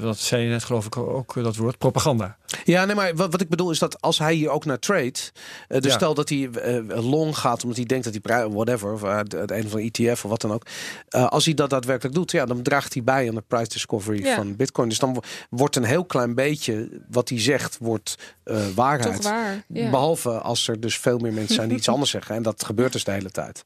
[0.00, 2.36] wat zei je net geloof ik ook, eh, dat woord, propaganda.
[2.64, 5.12] Ja, nee, maar wat, wat ik bedoel is dat als hij hier ook naar trade,
[5.68, 5.96] eh, dus Ja.
[5.98, 9.50] stel dat hij eh, long gaat omdat hij denkt dat hij whatever, of uh, het
[9.50, 10.62] een van ETF of wat dan ook,
[11.08, 14.22] eh, als hij dat daadwerkelijk doet, ja, dan draagt hij bij aan de price discovery
[14.24, 14.34] Ja.
[14.34, 14.88] van Bitcoin.
[14.88, 15.20] Dus dan wo-
[15.50, 19.14] wordt een heel klein beetje wat hij zegt, wordt eh, waarheid.
[19.22, 19.64] Toch waar.
[19.68, 19.90] Ja.
[19.90, 22.34] Behalve als er dus veel meer mensen zijn die iets anders zeggen.
[22.34, 23.64] En dat gebeurt dus de hele tijd.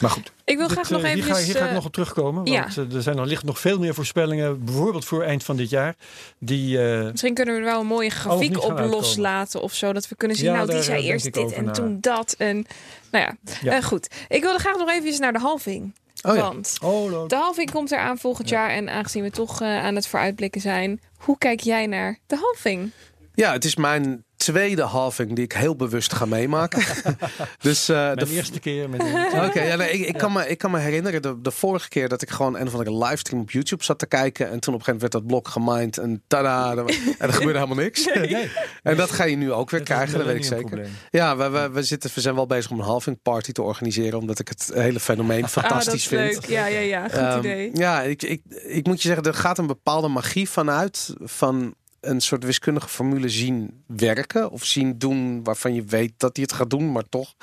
[0.00, 1.24] Maar goed, Ik wil dit, graag nog eh, even.
[1.24, 2.46] hier, ga, hier ga ik nog op terugkomen.
[2.46, 2.60] ja.
[2.74, 5.94] Want eh, er zijn allicht nog veel meer voorspellingen, bijvoorbeeld voor eind van dit jaar,
[6.38, 6.92] die...
[6.98, 9.92] eh, Misschien kunnen we er wel een mooie grafiek op loslaten of zo.
[9.92, 11.72] Dat we kunnen zien, Ja, nou die zei eh, eerst dit en na.
[11.72, 12.34] toen dat.
[12.38, 12.66] En
[13.10, 13.72] nou ja, Ja.
[13.76, 14.08] Eh, goed.
[14.28, 15.94] Ik wilde graag nog even naar de halving.
[16.22, 16.42] Oh ja.
[16.42, 18.70] Want oh, de halving komt eraan volgend jaar.
[18.70, 21.00] En aangezien we toch eh, aan het vooruitblikken zijn.
[21.18, 22.90] Hoe kijk jij naar de halving?
[23.34, 26.82] Ja, het is mijn tweede halving die ik heel bewust ga meemaken.
[27.60, 29.00] dus eh, de eerste keer met.
[29.46, 32.08] Oké, ja, nee, ik, ik, kan me, ik kan me herinneren de, de vorige keer
[32.08, 34.50] dat ik gewoon een of andere livestream op YouTube zat te kijken.
[34.50, 36.86] En toen op een gegeven moment werd dat blok gemined en tada, en
[37.18, 38.04] er gebeurde helemaal niks.
[38.04, 38.50] Nee,
[38.82, 40.86] En dat ga je nu ook weer krijgen, dat weet ik zeker.
[41.10, 44.18] Ja, we, we, we, zitten, we zijn wel bezig om een halving party te organiseren,
[44.18, 46.48] omdat ik het hele fenomeen fantastisch ah, dat is vind.
[46.48, 46.58] leuk.
[46.58, 47.02] Ja, ja, ja.
[47.02, 47.70] Goed Ehm, idee.
[47.74, 52.20] Ja, ik, ik, ik moet je zeggen, er gaat een bepaalde magie vanuit van een
[52.20, 56.70] soort wiskundige formule zien werken of zien doen waarvan je weet dat hij het gaat
[56.70, 57.34] doen, maar toch,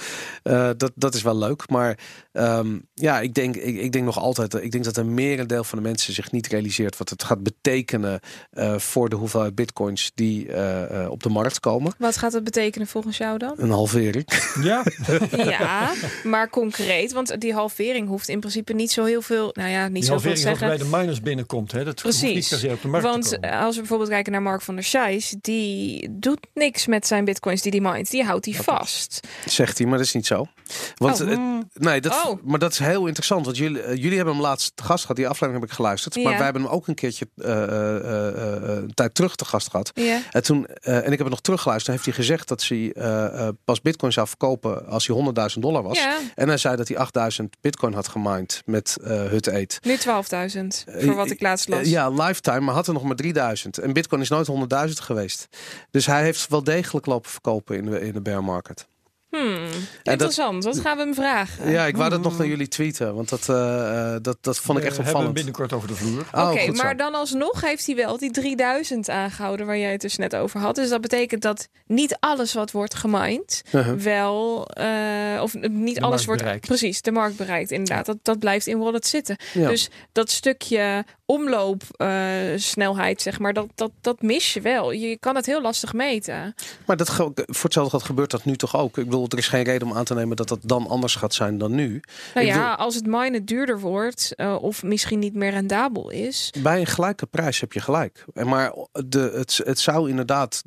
[0.43, 1.69] eh, dat, dat is wel leuk.
[1.69, 1.97] Maar
[2.31, 5.77] ehm, ja, ik denk, ik, ik denk nog altijd, ik denk dat een merendeel van
[5.77, 8.19] de mensen zich niet realiseert wat het gaat betekenen
[8.51, 11.93] eh, voor de hoeveelheid bitcoins die eh, eh, op de markt komen.
[11.97, 13.53] Wat gaat dat betekenen volgens jou dan?
[13.57, 14.25] Een halvering.
[14.61, 14.83] Ja,
[15.55, 15.93] Ja,
[16.23, 17.11] maar concreet.
[17.11, 19.49] Want die halvering hoeft in principe niet zo heel veel...
[19.53, 20.77] Nou ja, niet die zoveel te halvering is wat zeggen.
[20.77, 21.71] bij de miners binnenkomt.
[21.71, 21.83] Hè.
[21.83, 22.49] Dat hoeft niet Precies.
[22.49, 23.57] per se op de markt Want te komen.
[23.59, 27.61] als we bijvoorbeeld kijken naar Mark van der Scheijs, die doet niks met zijn bitcoins
[27.61, 28.11] die die mindt.
[28.11, 29.19] Die houdt die vast.
[29.45, 30.47] Zegt hij, maar dat is niet zo.
[30.95, 31.27] Want Oh.
[31.29, 31.39] het-
[31.73, 32.41] nee, dat, Oh.
[32.43, 33.45] maar dat is heel interessant.
[33.45, 35.15] Want jullie, eh, jullie hebben hem laatst te gast gehad.
[35.15, 36.15] Die aflevering heb ik geluisterd.
[36.15, 39.45] Maar wij hebben hem ook een keertje eh, eh, eh, eh, een tijd terug te
[39.45, 39.91] gast gehad.
[39.93, 40.21] Ja.
[40.31, 41.93] En, toen, eh, en ik heb het nog teruggeluisterd.
[41.95, 45.83] Heeft hij gezegd dat hij eh, eh, pas bitcoin zou verkopen als hij 100.000 dollar
[45.83, 45.97] was.
[45.97, 49.79] ja, En hij zei dat hij 8000 bitcoin had gemined met eh Hut Eat.
[49.83, 51.79] nu 12.000 voor wat ik laatst las.
[51.79, 53.77] Eh, ja, lifetime, maar had er nog maar 3000.
[53.77, 55.47] En bitcoin is nooit 100.000 geweest.
[55.91, 58.87] Dus hij heeft wel degelijk lopen verkopen in de, in de bear market.
[59.35, 59.67] Hmm,
[60.03, 60.63] interessant.
[60.63, 61.71] Wat gaan we hem vragen?
[61.71, 64.83] Ja, ik wou dat nog naar jullie tweeten, want dat, uh, dat, dat vond ik
[64.83, 65.15] echt opvallend.
[65.15, 66.25] hebben binnenkort over de vloer.
[66.33, 70.15] Oh, Oké, maar dan alsnog heeft hij wel die 3000 aangehouden waar jij het dus
[70.15, 70.75] net over had.
[70.75, 73.93] Dus dat betekent dat niet alles wat wordt gemined uh-huh.
[73.97, 76.67] wel, uh, of niet de alles wordt bereikt.
[76.67, 77.71] precies de markt bereikt.
[77.71, 79.37] Inderdaad, dat, dat blijft in wallet zitten.
[79.53, 79.67] Ja.
[79.67, 84.91] Dus dat stukje omloopsnelheid, uh, zeg maar, dat, dat, dat mis je wel.
[84.91, 86.55] Je kan het heel lastig meten.
[86.85, 88.97] Maar dat, voor hetzelfde geld gebeurt dat nu toch ook?
[88.97, 91.33] Ik bedoel, er is geen reden om aan te nemen dat dat dan anders gaat
[91.33, 92.01] zijn dan nu.
[92.33, 96.53] Nou ja, als het minen duurder wordt uh, of misschien niet meer rendabel is.
[96.63, 98.25] Bij een gelijke prijs heb je gelijk.
[98.33, 98.73] Maar
[99.05, 100.63] de, het, het zou inderdaad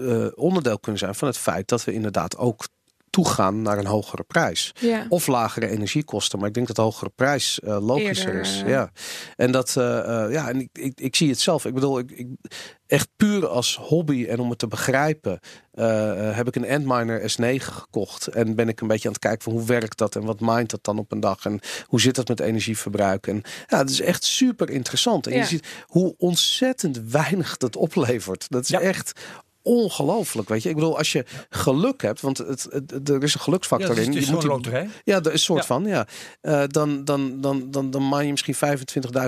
[0.00, 2.64] uh, onderdeel kunnen zijn van het feit dat we inderdaad ook
[3.12, 4.72] toegaan naar een hogere prijs.
[4.80, 5.06] Ja.
[5.08, 6.38] Of lagere energiekosten.
[6.38, 8.62] Maar ik denk dat de hogere prijs uh, logischer Eerder, is.
[8.62, 8.68] uh...
[8.68, 8.90] Ja.
[9.36, 9.84] En dat, uh,
[10.30, 11.64] ja, en ik, ik, ik, zie het zelf.
[11.64, 12.26] Ik bedoel, ik, ik,
[12.86, 15.40] echt puur als hobby en om het te begrijpen,
[16.34, 18.26] heb ik een Antminer S9 gekocht.
[18.26, 20.70] En ben ik een beetje aan het kijken van hoe werkt dat en wat mindt
[20.70, 21.44] dat dan op een dag.
[21.44, 23.26] En hoe zit dat met energieverbruik.
[23.26, 25.26] En ja, het is echt super interessant.
[25.26, 25.38] En Ja.
[25.38, 28.46] je ziet hoe ontzettend weinig dat oplevert.
[28.48, 28.80] Dat is Ja.
[28.80, 29.20] echt
[29.62, 30.68] ongelooflijk, weet je.
[30.68, 34.12] Ik bedoel, als je geluk hebt, want het, het- er is een geluksfactor is, in.
[34.12, 34.88] het is je moet loterij.
[35.04, 35.66] ja, dat is een soort Ja.
[35.66, 36.06] van, ja.
[36.40, 38.54] Eh, dan, dan, dan, dan, dan mine je misschien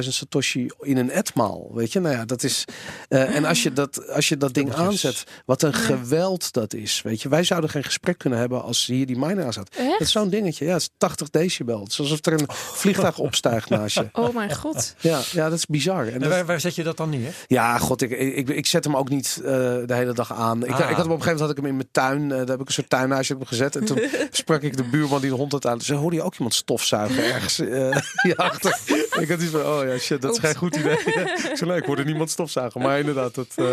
[0.03, 2.01] 25.000 Satoshi in een etmaal, weet je.
[2.01, 2.65] Nou ja, dat is...
[3.09, 7.03] eh, en als je dat, als je dat ding aanzet, wat een geweld dat is,
[7.03, 7.29] weet je.
[7.29, 9.69] Wij zouden geen gesprek kunnen hebben als hier die miner aan zat.
[9.77, 9.93] Echt?
[9.93, 11.81] Het is zo'n dingetje, ja, het is 80 decibel.
[11.81, 14.09] Het is alsof er een vliegtuig opstijgt naast je.
[14.25, 14.95] Oh mijn god.
[15.01, 16.07] Ja, ja, dat is bizar.
[16.07, 17.35] En En dat- waar, waar zet je dat dan neer?
[17.47, 19.51] ja, god, ik, ik, ik zet hem ook niet eh,
[19.85, 20.65] de hele dag aan.
[20.65, 20.79] Ik, Ah.
[20.79, 22.23] ik had hem op een gegeven moment had ik hem in mijn tuin.
[22.23, 23.77] eh, daar heb ik een soort tuinhuisje op gezet.
[23.77, 24.01] En toen
[24.31, 25.81] sprak ik de buurman die de hond had aan.
[25.81, 28.79] Ze hoorde je ook iemand stofzuigen ergens uh, hierachter.
[29.21, 30.49] ik had iets van, oh ja, shit, dat is Oeps.
[30.49, 30.93] geen goed idee.
[31.51, 32.81] ik zei, nee, ik hoorde niemand stofzuigen.
[32.81, 33.67] Maar inderdaad, dat, eh,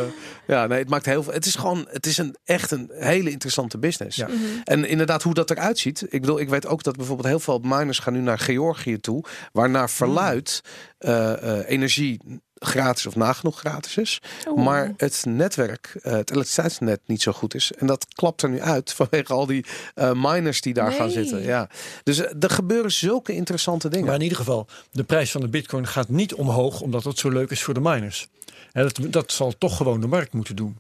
[0.48, 1.34] ja, nee, het maakt heel veel.
[1.34, 4.18] Het is gewoon, het is een echt een hele interessante business.
[4.18, 4.28] Ja.
[4.64, 6.06] En inderdaad, hoe dat eruit ziet.
[6.10, 9.24] Ik bedoel, ik weet ook dat bijvoorbeeld heel veel miners gaan nu naar Georgië toe.
[9.52, 10.62] Waar naar verluid
[10.98, 14.22] eh, eh, energie gratis of nagenoeg gratis is.
[14.48, 14.64] Oeh.
[14.64, 17.72] Maar het netwerk, eh, het elektriciteitsnet niet zo goed is.
[17.78, 21.44] En dat klapt er nu uit vanwege al die eh, miners die daar gaan zitten.
[21.44, 21.70] Ja.
[22.04, 24.06] Dus eh, er gebeuren zulke interessante dingen.
[24.06, 27.30] Maar in ieder geval, de prijs van de bitcoin gaat niet omhoog omdat het zo
[27.30, 28.28] leuk is voor de miners.
[28.72, 30.78] Hè, dat, dat zal toch gewoon de markt moeten doen.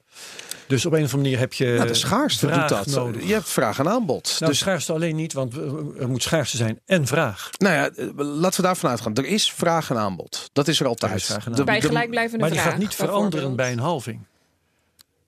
[0.71, 2.85] Dus op een of andere manier heb je nou, de schaarste doet vraag dat.
[2.85, 3.27] nodig.
[3.27, 4.35] Je hebt vraag en aanbod.
[4.39, 5.55] Nou, dus schaarste alleen niet, want
[5.99, 7.49] er moet schaarste zijn en vraag.
[7.57, 9.15] nou ja, eh, laten we daarvan uitgaan.
[9.15, 10.49] Er is vraag en aanbod.
[10.53, 11.11] Dat is er altijd.
[11.11, 11.65] Er is vraag en aanbod.
[11.65, 12.71] Bij de- gelijkblijvende Maar die vraag.
[12.71, 14.19] gaat niet veranderen bij een halving.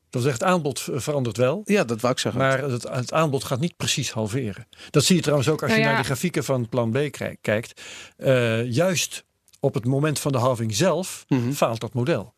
[0.10, 1.62] Dat zegt het aanbod verandert wel.
[1.66, 2.42] Ja, dat wou ik zeggen.
[2.42, 4.68] Maar het, het aanbod gaat niet precies halveren.
[4.90, 5.92] Dat zie je trouwens ook als Nou je ja.
[5.94, 6.98] naar de grafieken van plan B
[7.42, 7.82] kijkt.
[8.18, 9.24] Eh, juist
[9.60, 11.52] op het moment van de halving zelf Mhm.
[11.52, 12.34] faalt dat model.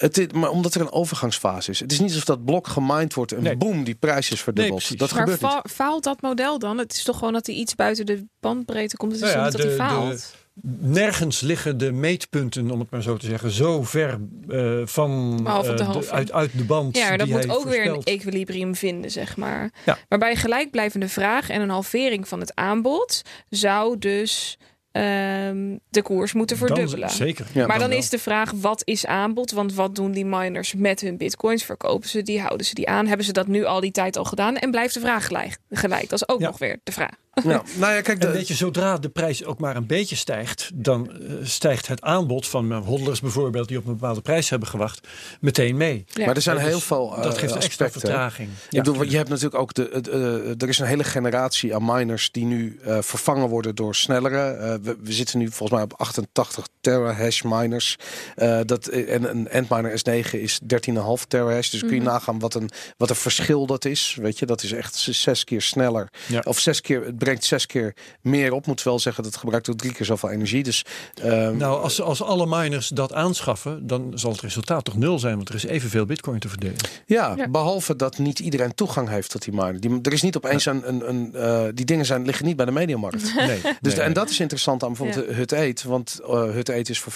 [0.00, 1.80] Het is, maar omdat er een overgangsfase is.
[1.80, 3.56] Het is niet alsof dat blok gemined wordt en Nee.
[3.56, 4.78] boom, die prijs is verdubbeld.
[4.78, 4.96] precies.
[4.96, 5.50] dat Maar gebeurt niet.
[5.50, 6.78] fa- faalt dat model dan?
[6.78, 9.12] Het is toch gewoon dat hij iets buiten de bandbreedte komt.
[9.12, 10.34] Het is Nou ja, niet dat hij de- faalt.
[10.78, 15.42] Nergens liggen de meetpunten, om het maar zo te zeggen, zo ver eh, van de
[15.44, 16.96] eh, uit, uit de band.
[16.96, 19.70] Ja, dat moet ook weer een equilibrium vinden, zeg maar.
[19.84, 19.98] Ja.
[20.08, 24.58] Maar bij gelijkblijvende vraag en een halvering van het aanbod zou dus
[24.92, 27.10] ehm, de koers moeten Dan- verdubbelen.
[27.10, 27.46] zeker.
[27.52, 29.50] Ja, maar dan is de vraag, wat is aanbod?
[29.50, 31.64] Want wat doen die miners met hun bitcoins?
[31.64, 32.40] Verkopen ze die?
[32.40, 33.06] Houden ze die aan?
[33.06, 34.56] Hebben ze dat nu al die tijd al gedaan?
[34.56, 35.56] En blijft de vraag gelijk?
[35.70, 36.08] gelijk?
[36.08, 36.46] Dat is ook Ja.
[36.46, 37.14] nog weer de vraag.
[37.44, 40.16] Ja, nou ja, kijk, En de, weet je, zodra de prijs ook maar een beetje
[40.16, 44.50] stijgt, dan eh, stijgt het aanbod van uh, hodlers bijvoorbeeld, die op een bepaalde prijs
[44.50, 45.08] hebben gewacht,
[45.40, 46.04] meteen mee.
[46.06, 46.26] Ja.
[46.26, 48.48] maar er zijn Dus heel veel dat eh, geeft extra vertraging.
[48.70, 49.88] Ik bedoel, je hebt natuurlijk ook de.
[49.92, 53.94] het, eh, er is een hele generatie aan miners die nu eh, vervangen worden door
[53.94, 54.50] snellere.
[54.50, 57.96] Eh, we, we zitten nu volgens mij op 88 terahash miners.
[58.36, 61.68] Eh, dat, en een Antminer S9 is 13,5 terahash.
[61.70, 62.04] Dus kun je Mhm.
[62.04, 64.16] nagaan wat een, wat een verschil dat is.
[64.20, 66.08] Weet je, dat is echt zes keer sneller.
[66.26, 66.40] Ja.
[66.44, 68.66] Of zes keer, brengt zes keer meer op.
[68.66, 70.62] Moet wel zeggen, dat gebruikt ook drie keer zoveel energie.
[70.62, 70.84] Dus
[71.22, 75.36] ehm, Nou, als, als alle miners dat aanschaffen, dan zal het resultaat toch nul zijn,
[75.36, 76.76] want er is evenveel bitcoin te verdelen.
[77.06, 77.48] Ja, Ja.
[77.48, 79.80] behalve dat niet iedereen toegang heeft tot die miner.
[79.80, 82.66] Die, er is niet opeens een, een, een eh, die dingen zijn, liggen niet bij
[82.66, 83.34] de mediamarkt.
[83.36, 85.82] Nee, Dus nee, de- en dat is interessant aan bijvoorbeeld Hut Eat.
[85.82, 87.12] Want uh, Hut Eat is voor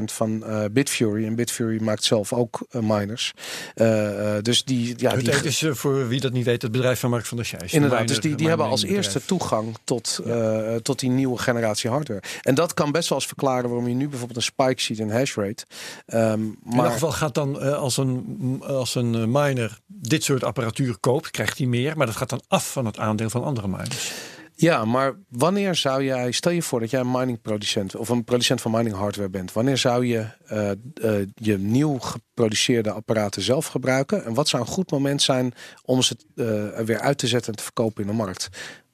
[0.00, 1.26] 50% van uh, Bitfury.
[1.26, 3.32] En Bitfury maakt zelf ook uh, miners.
[3.76, 6.72] Uh, dus die, ja, Hut die, Eat is uh, voor wie dat niet weet het
[6.72, 7.72] bedrijf van Mark van der Scheijs.
[7.72, 9.38] Inderdaad, dus die, die hebben als eerste toegang
[9.84, 10.78] tot, ja.
[10.82, 12.22] tot die nieuwe generatie hardware.
[12.42, 15.10] En dat kan best wel eens verklaren waarom je nu bijvoorbeeld een spike ziet in
[15.10, 15.64] hash rate.
[16.06, 16.18] Um,
[16.62, 16.72] maar...
[16.72, 21.30] In ieder geval gaat dan uh, als een, als een miner dit soort apparatuur koopt,
[21.30, 21.96] krijgt hij meer.
[21.96, 24.12] Maar dat gaat dan af van het aandeel van andere miners.
[24.60, 28.24] Ja, maar wanneer zou jij, stel je voor dat jij een mining producent of een
[28.24, 30.70] producent van mining hardware bent, wanneer zou je uh,
[31.02, 34.24] uh, je nieuw geproduceerde apparaten zelf gebruiken?
[34.24, 37.50] En wat zou een goed moment zijn om ze uh, er weer uit te zetten
[37.50, 38.48] en te verkopen in de markt?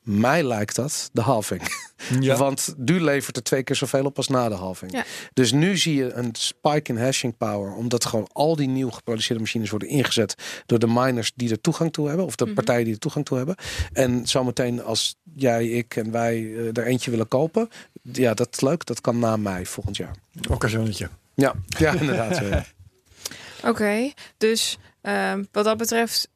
[0.07, 1.63] Mij lijkt dat de halving.
[2.21, 2.37] Ja.
[2.37, 4.93] Want nu levert er twee keer zoveel op als na de halving.
[4.93, 5.05] Ja.
[5.33, 7.73] Dus nu zie je een spike in hashing power.
[7.75, 10.35] Omdat gewoon al die nieuw geproduceerde machines worden ingezet
[10.67, 12.27] door de miners die er toegang toe hebben.
[12.27, 12.55] Of de Mhm.
[12.55, 13.57] partijen die er toegang toe hebben.
[13.93, 17.69] En zometeen als jij, ik en wij eh, er eentje willen kopen.
[18.03, 18.87] Ja, dat is leuk.
[18.87, 20.15] Dat kan na mei volgend jaar.
[20.51, 21.09] Occasionnetje.
[21.35, 22.37] Ja, ja inderdaad.
[22.39, 22.65] ja.
[23.71, 26.29] Oké, dus ehm, wat dat betreft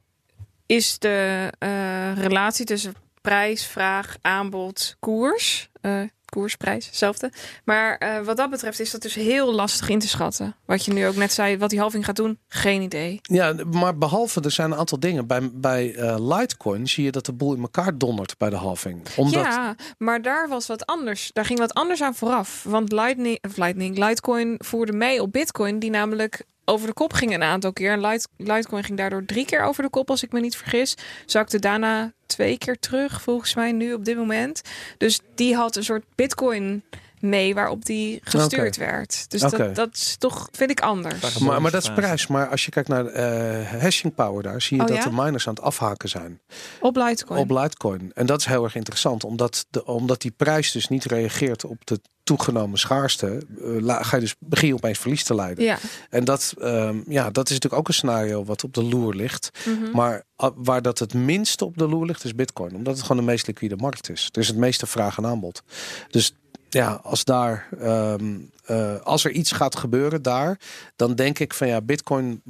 [0.66, 5.68] is de eh, relatie tussen prijs, vraag, aanbod, koers.
[5.80, 7.32] eh, koersprijs, hetzelfde.
[7.64, 10.56] Maar eh, wat dat betreft is dat dus heel lastig in te schatten.
[10.64, 13.18] Wat je nu ook net zei, wat die halving gaat doen, geen idee.
[13.22, 15.26] Ja, maar behalve er zijn een aantal dingen.
[15.26, 19.02] Bij, bij eh, Litecoin zie je dat de boel in elkaar dondert bij de halving.
[19.16, 21.30] Omdat, Ja, maar daar was wat anders.
[21.32, 22.62] Daar ging wat anders aan vooraf.
[22.62, 27.34] Want Lightning, of Lightning, Litecoin voerde mee op Bitcoin, die namelijk over de kop ging
[27.34, 27.92] een aantal keer.
[27.92, 30.96] En Lite, Litecoin ging daardoor drie keer over de kop, als ik me niet vergis.
[31.26, 34.62] Zakte daarna twee keer terug, volgens mij nu op dit moment.
[34.98, 36.82] Dus die had een soort Bitcoin
[37.20, 39.30] mee waarop die gestuurd werd.
[39.30, 41.38] Dus dat, dat is toch, vind ik anders.
[41.38, 42.26] maar, maar dat is prijs.
[42.26, 45.04] Maar als je kijkt naar eh hashing power daar, zie je Oh, dat ja?
[45.04, 46.40] de miners aan het afhaken zijn.
[46.80, 47.40] Op Litecoin.
[47.40, 48.10] op Litecoin.
[48.14, 51.86] En dat is heel erg interessant, omdat, de, omdat die prijs dus niet reageert op
[51.86, 55.64] de toegenomen schaarste, eh, la- ga je dus begin je opeens verlies te leiden.
[55.64, 55.78] ja.
[56.10, 59.50] En dat, ehm, ja, dat is natuurlijk ook een scenario wat op de loer ligt.
[59.66, 59.90] Mhm.
[59.92, 60.22] Maar
[60.56, 62.74] waar dat het minste op de loer ligt, is Bitcoin.
[62.74, 64.28] Omdat het gewoon de meest liquide markt is.
[64.32, 65.62] Er is het meeste vraag en aanbod.
[66.08, 66.32] Dus
[66.72, 70.58] ja, als daar, ehm, eh, als er iets gaat gebeuren daar,
[70.96, 72.42] dan denk ik van ja, Bitcoin,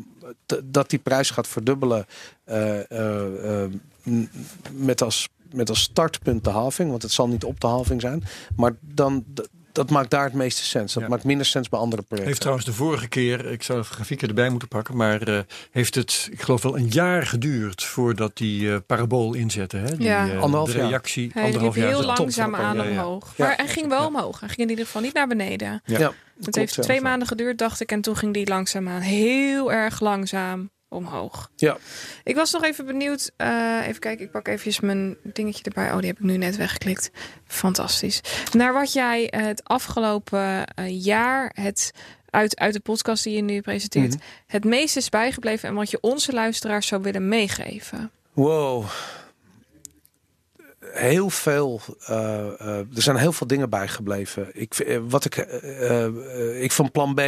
[0.65, 2.07] dat die prijs gaat verdubbelen
[2.45, 3.71] eh, eh, eh,
[4.03, 4.29] m-
[4.73, 8.25] met als met als startpunt de halving, want het zal niet op de halving zijn,
[8.57, 9.25] maar dan
[9.73, 10.93] dat maakt daar het meeste sens.
[10.93, 11.09] Dat Ja.
[11.09, 12.27] maakt minder sens bij andere projecten.
[12.29, 15.39] Heeft trouwens de vorige keer, ik zou de grafieken erbij moeten pakken, maar eh,
[15.71, 19.77] heeft het, ik geloof wel een jaar geduurd voordat die eh, parabool inzette.
[19.77, 19.97] Hè?
[19.97, 20.29] Die, Ja.
[20.31, 21.31] eh, Anderhalf de reactie.
[21.33, 21.93] Hij anderhalf liep jaar.
[21.95, 22.89] heel langzaam aan elkaar.
[22.93, 23.05] Ja, ja.
[23.07, 23.33] omhoog.
[23.37, 23.47] Ja.
[23.47, 24.41] Maar hij ging wel omhoog.
[24.41, 25.83] Hij ging in ieder geval niet naar beneden.
[25.85, 25.99] Ja.
[25.99, 27.93] Ja, Het klopt, heeft twee maanden geduurd, dacht ik.
[27.93, 31.51] En toen ging die langzaamaan heel erg langzaam omhoog.
[31.57, 31.77] Ja.
[32.25, 33.31] Ik was nog even benieuwd.
[33.37, 35.93] eh, even kijken, ik pak even mijn dingetje erbij.
[35.93, 37.11] Oh, die heb ik nu net weggeklikt.
[37.47, 38.21] Fantastisch.
[38.53, 41.91] Naar wat jij eh, het afgelopen eh, jaar, het
[42.31, 44.23] uit, uit de podcast die je nu presenteert, Mhm.
[44.47, 48.11] het meest is bijgebleven en wat je onze luisteraars zou willen meegeven.
[48.33, 48.85] Wow.
[50.93, 51.81] Heel veel.
[52.07, 54.49] eh, eh, er zijn heel veel dingen bijgebleven.
[54.53, 55.37] Ik, eh, wat ik,
[56.61, 57.21] ik van Plan B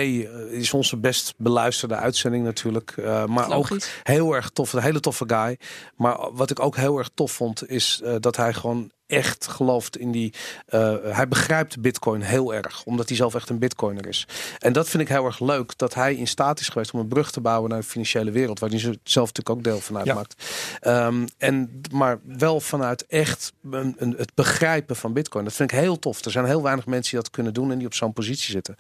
[0.51, 2.95] is onze best beluisterde uitzending natuurlijk.
[3.27, 3.69] maar ook
[4.03, 4.73] heel erg tof.
[4.73, 5.59] Een hele toffe guy.
[5.97, 10.11] Maar wat ik ook heel erg tof vond, is dat hij gewoon echt gelooft in
[10.11, 10.35] die.
[10.67, 14.27] eh, hij begrijpt Bitcoin heel erg, omdat hij zelf echt een Bitcoiner is.
[14.59, 17.09] En dat vind ik heel erg leuk, dat hij in staat is geweest om een
[17.09, 20.45] brug te bouwen naar de financiële wereld, waar hij zelf natuurlijk ook deel van uitmaakt.
[20.81, 25.45] Ehm, en, maar wel vanuit echt een, een, het begrijpen van Bitcoin.
[25.45, 26.25] Dat vind ik heel tof.
[26.25, 28.77] Er zijn heel weinig mensen die dat kunnen doen en die op zo'n positie zitten.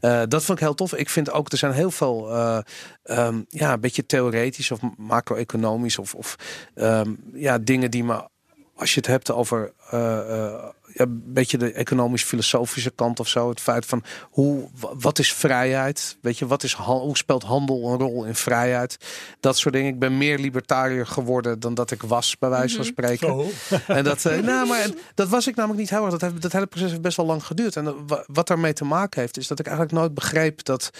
[0.00, 0.94] Eh, dat vond ik heel tof.
[0.94, 2.58] Ik vind ook, er zijn heel veel, eh,
[3.02, 6.36] ehm, ja, een beetje theoretisch of macro-economisch of, of
[6.74, 8.28] ehm, ja, dingen die me,
[8.76, 13.48] als je het hebt over eh, eh, ja, een beetje de economisch-filosofische kant of zo.
[13.48, 16.16] Het feit van hoe, wa- wat is vrijheid?
[16.22, 18.96] Weet je, wat is, hoe speelt handel een rol in vrijheid?
[19.40, 19.92] Dat soort dingen.
[19.92, 22.92] Ik ben meer libertariër geworden dan dat ik was, bij wijze van Mhm.
[22.92, 23.34] spreken.
[23.34, 23.46] Oh.
[23.86, 26.10] En dat, eh, nou, maar dat was ik namelijk niet heel erg.
[26.10, 27.76] Dat, heeft, dat hele proces heeft best wel lang geduurd.
[27.76, 27.94] En
[28.26, 30.90] wat daarmee te maken heeft, is dat ik eigenlijk nooit begreep dat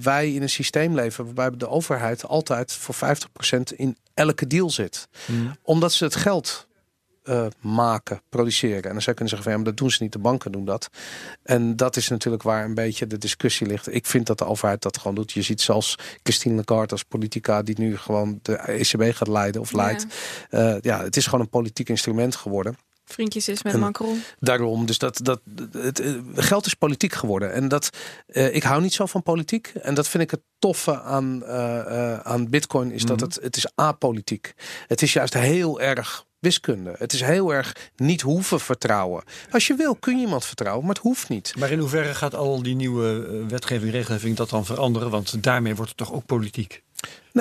[0.00, 5.08] wij in een systeem leven waarbij de overheid altijd voor 50% in elke deal zit.
[5.26, 5.56] Hmm.
[5.62, 6.66] Omdat ze het geld
[7.28, 8.82] eh, maken, produceren.
[8.82, 10.52] En dan zou je kunnen zeggen van ja, maar dat doen ze niet, de banken
[10.52, 10.88] doen dat.
[11.42, 13.94] En dat is natuurlijk waar een beetje de discussie ligt.
[13.94, 15.32] Ik vind dat de overheid dat gewoon doet.
[15.32, 19.72] Je ziet zelfs Christine Lagarde als politica die nu gewoon de ECB gaat leiden of
[19.72, 20.06] leidt.
[20.50, 20.74] Ja.
[20.74, 22.76] Eh, ja, het is gewoon een politiek instrument geworden.
[23.04, 24.22] Vriendjes is met Macron.
[24.40, 25.40] Daarom, dus dat, dat
[25.72, 27.52] het, eh, geld is politiek geworden.
[27.52, 27.90] En dat,
[28.26, 29.72] ik hou niet zo van politiek.
[29.82, 31.44] En dat vind ik het toffe aan,
[32.24, 33.24] aan Bitcoin, is dat Mhm.
[33.26, 34.54] het, het is apolitiek.
[34.86, 36.94] Het is juist heel erg wiskunde.
[36.98, 39.24] Het is heel erg niet hoeven vertrouwen.
[39.50, 41.54] Als je wil, kun je iemand vertrouwen, maar het hoeft niet.
[41.58, 45.10] Maar in hoeverre gaat al die nieuwe eh, wetgeving, regelgeving dat dan veranderen?
[45.10, 46.82] Want daarmee wordt het toch ook politiek?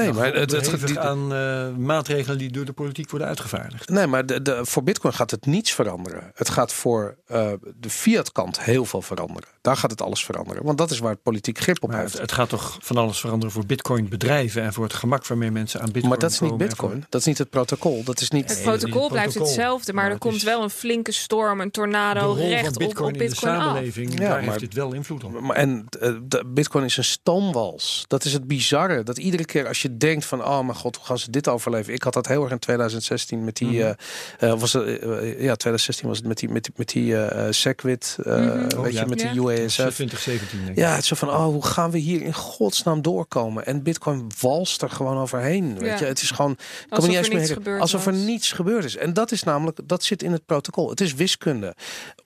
[0.04, 3.90] Nee, maar het, het, aan eh, maatregelen die door de politiek worden uitgevaardigd.
[3.90, 6.32] Nee, maar de, de, voor Bitcoin gaat het niets veranderen.
[6.36, 9.50] Het gaat voor eh, de fiat-kant heel veel veranderen.
[9.62, 10.64] Daar gaat het alles veranderen.
[10.64, 12.12] Want dat is waar het politiek grip op Maar heeft.
[12.12, 15.52] het, het gaat toch van alles veranderen voor bitcoin bedrijven en voor het gemak waarmee
[15.52, 17.06] mensen aan bitcoin maar dat is niet Bitcoin.
[17.10, 18.04] Dat is niet het protocol.
[18.04, 18.48] Dat is niet.
[18.50, 19.48] Het Nee, protocol blijft protocol.
[19.56, 22.74] hetzelfde, maar Maar er komt wel een flinke storm, een tornado de rol recht van
[22.74, 23.62] op, bitcoin op in de Bitcoin af.
[23.62, 24.12] samenleving.
[24.12, 25.40] Ja, daar maar- heeft dit wel invloed op.
[25.40, 28.06] Maar En eh, de Bitcoin is een stoomwals.
[28.08, 29.04] Dat is het bizarre.
[29.04, 31.94] Dat iedere keer als je denkt van, oh mijn god, hoe gaan ze dit overleven?
[31.94, 33.94] Ik had dat heel erg in 2016 met die, Mhm.
[34.40, 37.18] eh, eh, was het, eh, ja, 2016 was het met die, met die, met die
[37.26, 38.58] eh, SegWit, eh, Mhm.
[38.62, 39.06] weet Oh, je, ja.
[39.06, 39.32] met Ja.
[39.32, 39.76] die UASF.
[39.76, 40.78] 2017 denk ik.
[40.78, 43.66] Ja, het is zo van, oh, hoe gaan we hier in godsnaam doorkomen?
[43.66, 45.78] En Bitcoin walst er gewoon overheen.
[45.80, 45.98] Weet Ja.
[46.00, 46.58] je, het is gewoon, ik
[46.90, 47.56] kan me niet er eens meer niets herinneren.
[47.64, 48.22] gebeurd alsof er was.
[48.22, 48.96] niets gebeurd is.
[48.98, 50.90] En dat is namelijk, dat zit in het protocol.
[50.90, 51.76] Het is wiskunde.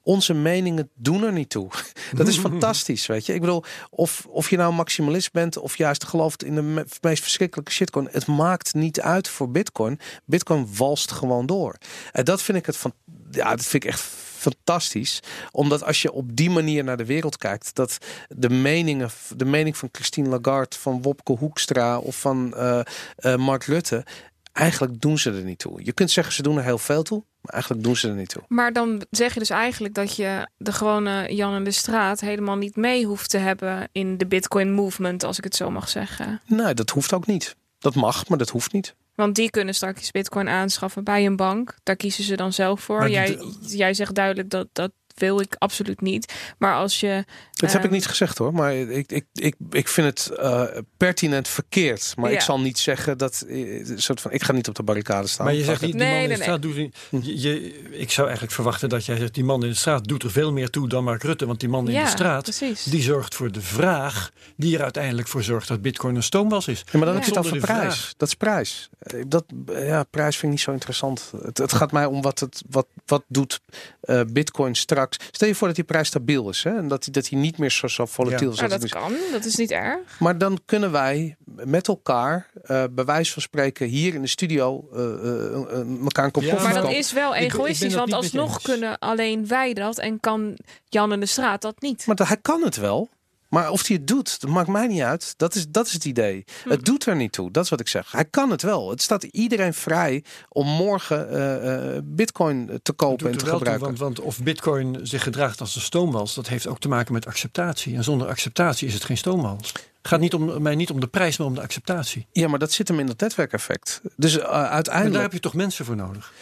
[0.04, 1.70] Onze meningen doen er niet toe.
[2.18, 3.34] Dat is fantastisch, weet je.
[3.34, 7.22] Ik bedoel, of, of je nou maximalist bent of juist gelooft in de me- meest
[7.22, 8.08] verschrikkelijke shitcoin.
[8.12, 10.00] Het maakt niet uit voor Bitcoin.
[10.26, 11.76] Bitcoin walst gewoon door.
[12.12, 12.94] En dat vind ik het van,
[13.32, 14.02] ja, dat vind ik echt
[14.42, 15.20] fantastisch.
[15.52, 17.98] Omdat als je op die manier naar de wereld kijkt, dat
[18.30, 22.80] de meningen, de mening van Christine Lagarde, van Wopke Hoekstra of van eh,
[23.16, 24.04] eh, Mark Rutte,
[24.52, 25.80] eigenlijk doen ze er niet toe.
[25.84, 28.30] Je kunt zeggen ze doen er heel veel toe, maar eigenlijk doen ze er niet
[28.30, 28.44] toe.
[28.48, 32.56] Maar dan zeg je dus eigenlijk dat je de gewone Jan in de straat helemaal
[32.58, 36.42] niet mee hoeft te hebben in de Bitcoin movement, als ik het zo mag zeggen.
[36.46, 37.56] Nee, dat hoeft ook niet.
[37.80, 38.96] Dat mag, maar dat hoeft niet.
[39.16, 41.76] Want die kunnen straks Bitcoin aanschaffen bij een bank.
[41.84, 43.10] Daar kiezen ze dan zelf voor.
[43.10, 44.92] Jij, jij zegt duidelijk dat dat
[45.22, 46.34] wil ik absoluut niet.
[46.58, 47.26] Maar als je.
[47.52, 50.64] Dat heb ik ehm, niet gezegd hoor, maar ik, ik, ik, ik vind het eh,
[50.98, 52.14] pertinent verkeerd.
[52.18, 54.84] Maar ik zal niet zeggen dat eh, een soort van ik ga niet op de
[54.84, 55.46] barricade staan.
[55.46, 56.76] Maar je zegt niet, die Nee, man in de straat doet.
[57.10, 57.18] Hm.
[57.22, 60.24] Je, je- ik zou eigenlijk verwachten dat jij zegt, die man in de straat doet
[60.24, 61.46] er veel meer toe dan Mark Rutte.
[61.46, 62.84] Want die man in ja, de straat, Precies.
[62.84, 66.80] die zorgt voor de vraag, die er uiteindelijk voor zorgt dat bitcoin een stoomwas is.
[66.80, 67.14] Ja, maar dan Ja.
[67.16, 67.80] heb je het over prijs.
[67.96, 68.14] vraag.
[68.18, 68.90] Dat is prijs.
[69.00, 71.32] Eh, Dat, ja, prijs vind ik niet zo interessant.
[71.44, 73.60] Het, het gaat mij om wat, het, wat, wat doet
[74.02, 74.76] eh, Bitcoin
[75.14, 75.36] straks.
[75.36, 76.64] Stel je voor dat die prijs stabiel is.
[76.64, 76.78] Hè?
[76.78, 78.54] En dat die, dat die niet meer zo, zo volatiel Ja.
[78.54, 78.60] is.
[78.60, 79.14] Nou, als dat kan.
[79.32, 80.20] Dat is niet erg.
[80.20, 84.88] Maar dan kunnen wij met elkaar, eh bij wijze van spreken, hier in de studio
[84.94, 86.98] eh, eh, eh, elkaar een kop Ja, Maar dat kopen.
[86.98, 87.94] is wel ik ik egoïstisch.
[87.94, 89.98] Want alsnog kunnen alleen wij dat.
[90.00, 90.58] En kan
[90.90, 92.06] Jan in de straat dat niet.
[92.06, 93.10] Maar dat- hij kan het wel.
[93.52, 95.34] Maar of hij het doet, dat maakt mij niet uit.
[95.38, 96.44] Dat is, dat is het idee.
[96.64, 96.70] Hm.
[96.70, 97.52] Het doet er niet toe.
[97.52, 98.12] Dat is wat ik zeg.
[98.12, 98.90] Hij kan het wel.
[98.90, 103.86] Het staat iedereen vrij om morgen eh, eh, bitcoin te kopen en te toe, gebruiken.
[103.86, 107.26] want, want of bitcoin zich gedraagt als een stoomwals, dat heeft ook te maken met
[107.26, 107.96] acceptatie.
[107.96, 109.72] En zonder acceptatie is het geen stoomwals.
[109.72, 112.28] Het gaat niet om, mij niet om de prijs, maar om de acceptatie.
[112.32, 114.02] Ja, maar dat zit hem in dat netwerkeffect.
[114.16, 115.14] Dus uh, Maar uiteindelijk.
[115.14, 116.34] daar heb je toch mensen voor nodig?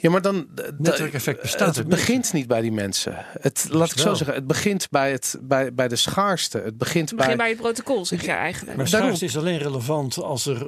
[0.00, 0.46] Ja, maar dan.
[0.78, 3.14] Netwerkeffect bestaat Het begint niet bij die mensen.
[3.40, 4.34] Het, laat ik zo zeggen.
[4.36, 6.58] Het begint bij, het, bij, bij de schaarste.
[6.58, 7.36] Het begint Begin bij.
[7.36, 8.76] bij het protocol, zeg je eigenlijk.
[8.76, 10.66] Maar Daarom- schaarste is alleen relevant als er,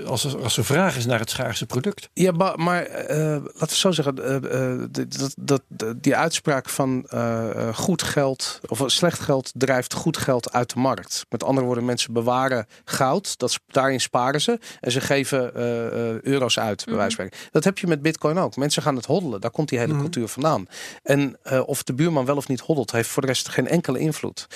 [0.00, 2.08] eh, als, er, als er vraag is naar het schaarse product.
[2.12, 6.68] Ja, ba- maar eh, laten we zo zeggen, eh, eh, dat, dat, dat- die uitspraak
[6.68, 11.26] van eh, eh, goed geld of slecht geld drijft goed geld uit de markt.
[11.28, 16.20] Met andere woorden, mensen bewaren goud, dat, daarin sparen ze en ze geven eh, eh,
[16.22, 17.48] euro's uit, bij wijze van spreken.
[17.52, 18.43] Dat heb je met bitcoin ook.
[18.56, 20.00] Mensen gaan het hoddelen, daar komt die hele Mhm.
[20.02, 20.66] cultuur vandaan.
[21.02, 23.98] En eh, of de buurman wel of niet hoddelt, heeft voor de rest geen enkele
[23.98, 24.46] invloed.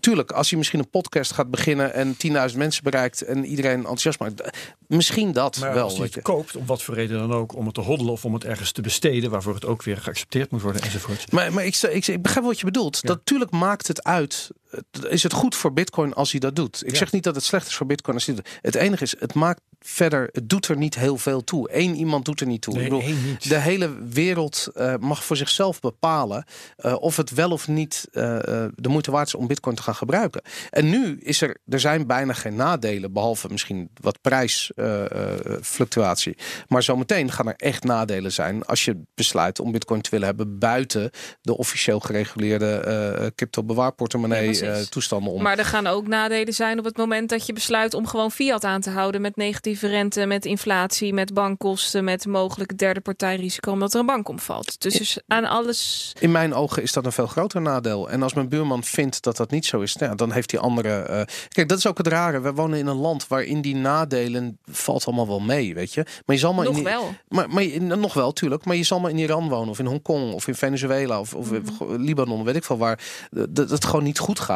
[0.00, 4.18] Tuurlijk, als je misschien een podcast gaat beginnen en 10.000 mensen bereikt en iedereen enthousiast
[4.18, 4.50] maakt, eh,
[4.86, 5.84] misschien dat Maar wel.
[5.84, 6.22] als weet het je.
[6.22, 8.72] koopt, om wat voor reden dan ook, om het te hoddelen of om het ergens
[8.72, 11.32] te besteden, waarvoor het ook weer geaccepteerd moet worden enzovoort.
[11.32, 12.98] Maar, maar ik, ik, ik begrijp wat je bedoelt.
[13.02, 13.08] Ja.
[13.08, 14.50] Natuurlijk maakt het uit.
[14.70, 14.80] Eh,
[15.12, 16.82] Is het goed voor Bitcoin als hij dat doet?
[16.84, 16.96] Ik Ja.
[16.96, 18.54] zeg niet dat het slecht is voor Bitcoin als hij dat doet.
[18.62, 21.76] Het enige is, het maakt verder, het doet er niet heel veel toe.
[21.78, 22.74] Eén iemand doet er niet toe.
[22.74, 23.48] Nee, ik bedoel, één niet.
[23.48, 26.44] de hele wereld eh, mag voor zichzelf bepalen
[26.76, 30.42] eh, of het wel of niet de moeite waard is om Bitcoin te gaan gebruiken.
[30.70, 36.36] En nu is er, er zijn bijna geen nadelen, behalve misschien wat prijsfluctuatie.
[36.68, 40.58] maar zometeen gaan er echt nadelen zijn als je besluit om Bitcoin te willen hebben
[40.58, 41.10] buiten
[41.40, 45.42] de officieel gereguleerde crypto bewaarportemonnee Ja, eh, toestanden om.
[45.42, 48.64] Maar er gaan ook nadelen zijn op het moment dat je besluit om gewoon fiat
[48.64, 53.94] aan te houden met negatieve rente, met inflatie, met bankkosten, met mogelijk derde partijrisico omdat
[53.94, 54.80] er een bank omvalt.
[54.80, 56.12] Dus, dus aan alles.
[56.18, 58.10] In mijn ogen is dat een veel groter nadeel.
[58.10, 60.88] En als mijn buurman vindt dat dat niet zo is, nou dan heeft hij andere.
[61.02, 62.40] eh, Kijk, dat is ook het rare.
[62.40, 66.02] We wonen in een land waarin die nadelen valt allemaal wel mee, weet je.
[66.26, 67.14] Maar je zal maar Nog in die- wel.
[67.28, 68.64] Maar, maar je- nog wel, tuurlijk.
[68.64, 71.50] Maar je zal maar in Iran wonen, of in Hongkong, of in Venezuela, of, of
[71.50, 71.94] Mhm.
[71.96, 72.98] Libanon, weet ik veel waar.
[73.30, 74.48] Dat dat het gewoon niet goed gaat.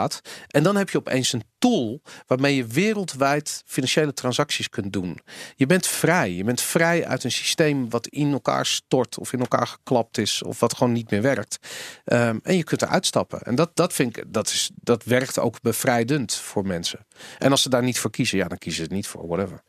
[0.46, 5.18] En dan heb je opeens een tool waarmee je wereldwijd financiële transacties kunt doen.
[5.56, 6.32] Je bent vrij.
[6.32, 10.42] Je bent vrij uit een systeem wat in elkaar stort of in elkaar geklapt is
[10.42, 11.58] of wat gewoon niet meer werkt.
[12.04, 13.40] Ehm, en je kunt er uitstappen.
[13.40, 17.06] En dat, dat vind ik, dat, is, dat werkt ook bevrijdend voor mensen.
[17.38, 19.62] En als ze daar niet voor kiezen, ja, dan kiezen ze het niet voor, whatever.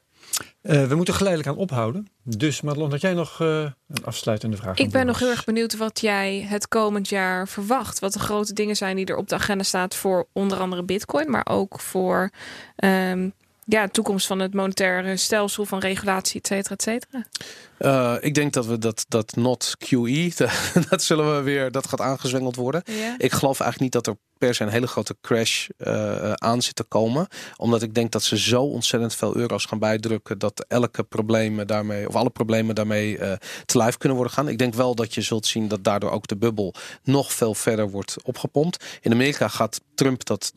[0.62, 2.08] Uh, we moeten geleidelijk aan ophouden.
[2.24, 3.48] Dus Madelon, had jij nog uh,
[3.88, 4.78] een afsluitende vraag?
[4.78, 8.00] Ik ben nog heel erg benieuwd wat jij het komend jaar verwacht.
[8.00, 11.30] Wat de grote dingen zijn die er op de agenda staat voor onder andere Bitcoin,
[11.30, 12.30] maar ook voor
[12.76, 13.34] um,
[13.66, 17.26] ja, toekomst van het monetaire stelsel van regulatie, et cetera, et cetera.
[17.80, 20.32] Uh, ik denk dat we dat, dat not QE,
[20.90, 22.84] dat zullen we weer, dat gaat aangezwengeld worden.
[23.18, 26.76] Ik geloof eigenlijk niet dat er per se een hele grote crash uh, aan zit
[26.76, 27.28] te komen.
[27.58, 32.08] Omdat ik denk dat ze zo ontzettend veel euro's gaan bijdrukken dat elke probleem daarmee,
[32.08, 33.34] of alle problemen daarmee uh,
[33.66, 34.48] te lijf kunnen worden gaan.
[34.48, 36.74] Ik denk wel dat je zult zien dat daardoor ook de bubbel
[37.04, 38.86] nog veel verder wordt opgepompt.
[39.02, 40.52] In Amerika gaat Trump dat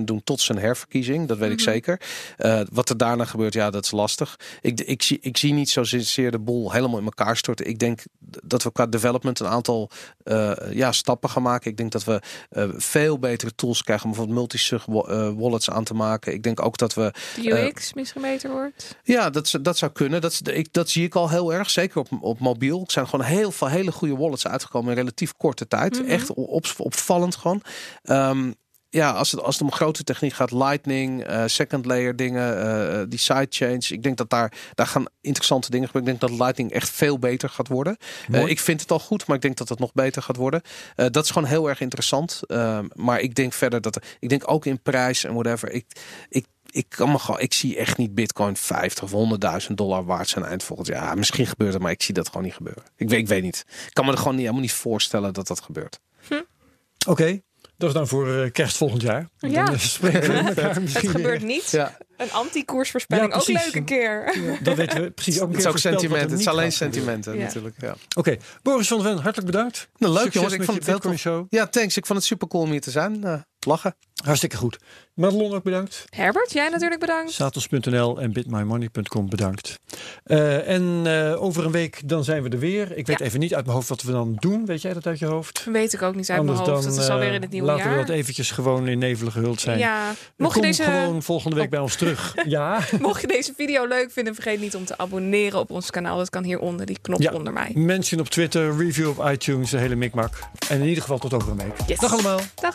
[0.00, 1.28] 100% doen tot zijn herverkiezing.
[1.28, 1.66] Dat weet mm -hmm.
[1.66, 2.00] ik zeker.
[2.38, 4.38] Uh, wat er daarna gebeurt, ja, dat is lastig.
[4.60, 7.66] Ik, ik, zie, ik zie niet zozeer de boel helemaal in elkaar storten.
[7.66, 8.02] Ik denk
[8.42, 9.90] dat we qua development een aantal
[10.24, 11.70] uh, ja, stappen gaan maken.
[11.70, 15.84] Ik denk dat we uh, veel betere tools krijgen om bijvoorbeeld multisig uh, wallets aan
[15.84, 16.32] te maken.
[16.32, 17.12] Ik denk ook dat we.
[17.42, 18.96] De UX misschien beter wordt.
[19.02, 20.20] Ja, dat, dat zou kunnen.
[20.20, 21.70] Dat, ik, dat zie ik al heel erg.
[21.70, 22.80] Zeker op, op mobiel.
[22.80, 25.94] Er zijn gewoon heel veel hele goede wallets uitgekomen in relatief korte tijd.
[25.94, 26.10] Mm -hmm.
[26.10, 27.62] Echt op, opvallend gewoon.
[28.02, 28.54] Um,
[28.94, 33.02] ja, als het, als het om grote techniek gaat, Lightning, uh, second layer dingen, uh,
[33.08, 33.90] die sidechains.
[33.90, 36.12] Ik denk dat daar, daar gaan interessante dingen gebeuren.
[36.12, 37.96] Ik denk dat Lightning echt veel beter gaat worden.
[38.30, 40.62] Uh, ik vind het al goed, maar ik denk dat het nog beter gaat worden.
[40.94, 42.40] dat is gewoon heel erg interessant.
[42.92, 45.70] maar ik denk verder dat, ik denk ook in prijs en whatever.
[45.70, 45.86] Ik,
[46.28, 49.38] ik ik kan me gewoon, ik zie echt niet Bitcoin 50 of
[49.68, 51.04] 100.000 dollar waard zijn eind volgend jaar.
[51.04, 52.82] Ja, misschien gebeurt het, maar ik zie dat gewoon niet gebeuren.
[52.96, 53.64] Ik weet, ik weet niet.
[53.86, 56.00] Ik kan me er gewoon niet, helemaal niet voorstellen dat dat gebeurt.
[56.28, 56.34] Hm.
[56.34, 56.44] Oké.
[57.06, 57.42] Okay.
[57.76, 59.28] Dat is dan voor uh, kerst volgend jaar.
[59.38, 59.64] Ja.
[59.64, 61.70] Dan spreken we elkaar misschien Het gebeurt niet.
[61.70, 61.96] Ja.
[62.16, 63.32] Een anti-koersvoorspelling.
[63.32, 64.38] Ja, ook leuk een keer.
[64.42, 65.40] Ja, dat weten we precies.
[65.40, 66.30] Ook een het is ook sentiment.
[66.30, 67.74] Het is alleen sentimenten natuurlijk.
[67.80, 67.90] Ja.
[67.90, 68.18] Oké.
[68.18, 68.40] Okay.
[68.62, 69.88] Boris van der Ven, hartelijk bedankt.
[69.96, 70.60] Nou, leuk Succes jongens.
[70.60, 71.46] Ik vond het heel show.
[71.48, 71.96] Ja, thanks.
[71.96, 73.20] Ik vond het super cool om hier te zijn.
[73.24, 73.34] Uh,
[73.66, 73.94] lachen.
[74.24, 74.78] Hartstikke goed.
[75.14, 76.04] Madelon ook bedankt.
[76.08, 77.32] Herbert, jij natuurlijk bedankt.
[77.32, 79.78] Satos.nl en bitmymoney.com bedankt.
[80.26, 82.96] Uh, en uh, over een week dan zijn we er weer.
[82.96, 83.24] Ik weet ja.
[83.24, 84.66] even niet uit mijn hoofd wat we dan doen.
[84.66, 85.64] Weet jij dat uit je hoofd?
[85.64, 86.84] Weet ik ook niet uit Anders mijn hoofd.
[86.84, 87.98] Dan, dat is alweer in het nieuwe laten jaar.
[87.98, 89.78] we dat eventjes gewoon in nevel gehuld zijn.
[89.78, 90.12] Ja.
[90.36, 90.82] Mocht je deze...
[90.82, 91.70] gewoon volgende week oh.
[91.70, 92.34] bij ons terug.
[92.56, 92.80] ja.
[93.00, 96.16] Mocht je deze video leuk vinden, vergeet niet om te abonneren op ons kanaal.
[96.18, 97.32] Dat kan hieronder, die knop ja.
[97.32, 97.70] onder mij.
[97.74, 100.38] Mention op Twitter, review op iTunes, de hele mikmak.
[100.68, 101.76] En in ieder geval tot over een week.
[101.86, 101.98] Yes.
[101.98, 102.40] Dag allemaal.
[102.54, 102.74] Dag.